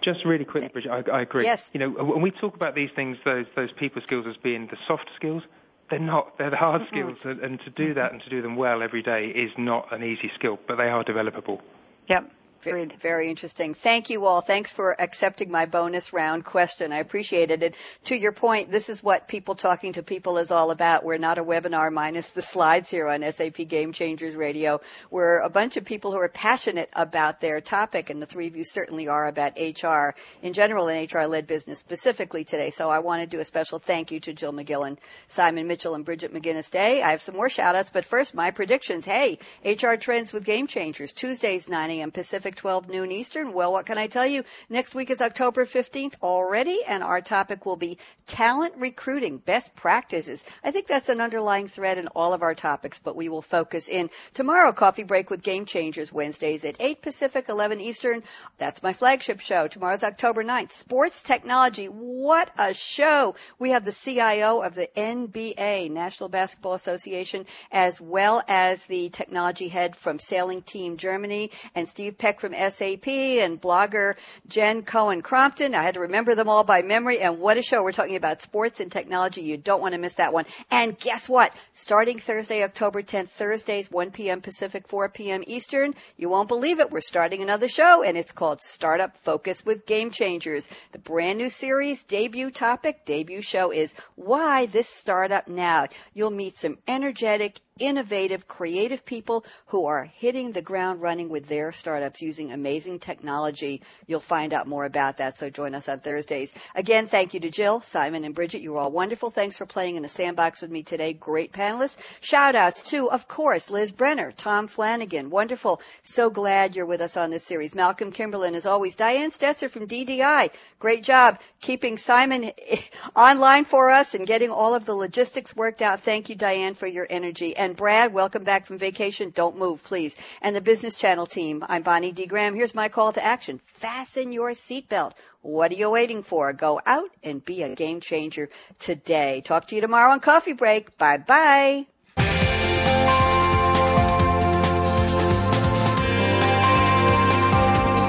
[0.00, 1.44] Just really quickly, Bridget, I, I agree.
[1.44, 1.70] Yes.
[1.74, 4.76] You know, when we talk about these things, those those people skills as being the
[4.86, 5.42] soft skills,
[5.90, 6.38] they're not.
[6.38, 6.94] They're the hard mm-hmm.
[6.94, 9.92] skills, and, and to do that and to do them well every day is not
[9.92, 11.60] an easy skill, but they are developable.
[12.08, 12.30] Yep.
[12.66, 12.94] Agreed.
[13.00, 13.74] Very interesting.
[13.74, 14.40] Thank you all.
[14.40, 16.92] Thanks for accepting my bonus round question.
[16.92, 17.74] I appreciated it.
[18.04, 21.04] To your point, this is what people talking to people is all about.
[21.04, 24.80] We're not a webinar minus the slides here on SAP Game Changers Radio.
[25.10, 28.56] We're a bunch of people who are passionate about their topic, and the three of
[28.56, 32.70] you certainly are about HR in general and HR-led business specifically today.
[32.70, 34.98] So I want to do a special thank you to Jill McGillan,
[35.28, 37.02] Simon Mitchell, and Bridget McGinnis Day.
[37.02, 39.06] I have some more shout outs, but first my predictions.
[39.06, 42.10] Hey, HR Trends with Game Changers, Tuesdays 9 a.m.
[42.10, 43.52] Pacific 12 noon Eastern.
[43.52, 44.44] Well, what can I tell you?
[44.68, 50.44] Next week is October 15th already, and our topic will be talent recruiting, best practices.
[50.64, 53.88] I think that's an underlying thread in all of our topics, but we will focus
[53.88, 58.22] in tomorrow, Coffee Break with Game Changers, Wednesdays at 8 Pacific, 11 Eastern.
[58.58, 59.68] That's my flagship show.
[59.68, 60.72] Tomorrow's October 9th.
[60.72, 61.86] Sports technology.
[61.86, 63.34] What a show.
[63.58, 69.68] We have the CIO of the NBA, National Basketball Association, as well as the technology
[69.68, 74.14] head from Sailing Team Germany, and Steve Peck from SAP and blogger
[74.48, 75.74] Jen Cohen Crompton.
[75.74, 77.20] I had to remember them all by memory.
[77.20, 77.82] And what a show.
[77.82, 79.42] We're talking about sports and technology.
[79.42, 80.44] You don't want to miss that one.
[80.70, 81.54] And guess what?
[81.72, 84.40] Starting Thursday, October 10th, Thursdays, 1 p.m.
[84.40, 85.42] Pacific, 4 p.m.
[85.46, 85.94] Eastern.
[86.16, 86.90] You won't believe it.
[86.90, 90.68] We're starting another show and it's called Startup Focus with Game Changers.
[90.92, 95.86] The brand new series debut topic, debut show is why this startup now.
[96.14, 101.72] You'll meet some energetic, innovative, creative people who are hitting the ground running with their
[101.72, 103.82] startups using amazing technology.
[104.06, 106.54] You'll find out more about that, so join us on Thursdays.
[106.74, 108.62] Again, thank you to Jill, Simon, and Bridget.
[108.62, 109.30] You are all wonderful.
[109.30, 111.12] Thanks for playing in the sandbox with me today.
[111.12, 111.98] Great panelists.
[112.20, 115.30] Shout outs to, of course, Liz Brenner, Tom Flanagan.
[115.30, 115.80] Wonderful.
[116.02, 117.74] So glad you're with us on this series.
[117.74, 118.96] Malcolm Kimberlin, as always.
[118.96, 120.50] Diane Stetzer from DDI.
[120.78, 122.52] Great job keeping Simon
[123.16, 126.00] online for us and getting all of the logistics worked out.
[126.00, 127.56] Thank you, Diane, for your energy.
[127.66, 129.32] And Brad, welcome back from vacation.
[129.34, 130.16] Don't move, please.
[130.40, 131.64] And the Business Channel team.
[131.68, 132.26] I'm Bonnie D.
[132.26, 132.54] Graham.
[132.54, 133.60] Here's my call to action.
[133.64, 135.14] Fasten your seatbelt.
[135.42, 136.52] What are you waiting for?
[136.52, 139.40] Go out and be a game changer today.
[139.40, 140.96] Talk to you tomorrow on Coffee Break.
[140.96, 141.86] Bye bye.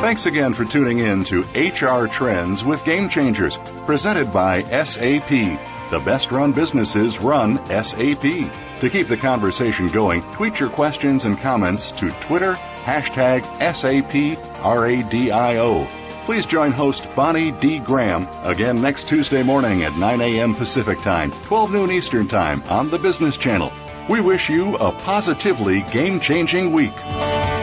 [0.03, 5.76] Thanks again for tuning in to HR Trends with Game Changers, presented by SAP.
[5.89, 8.21] The best run businesses run SAP.
[8.21, 14.37] To keep the conversation going, tweet your questions and comments to Twitter, hashtag SAPRADIO.
[16.25, 17.79] Please join host Bonnie D.
[17.79, 20.55] Graham again next Tuesday morning at 9 a.m.
[20.55, 23.71] Pacific Time, 12 noon Eastern Time on the Business Channel.
[24.09, 27.56] We wish you a positively game changing week.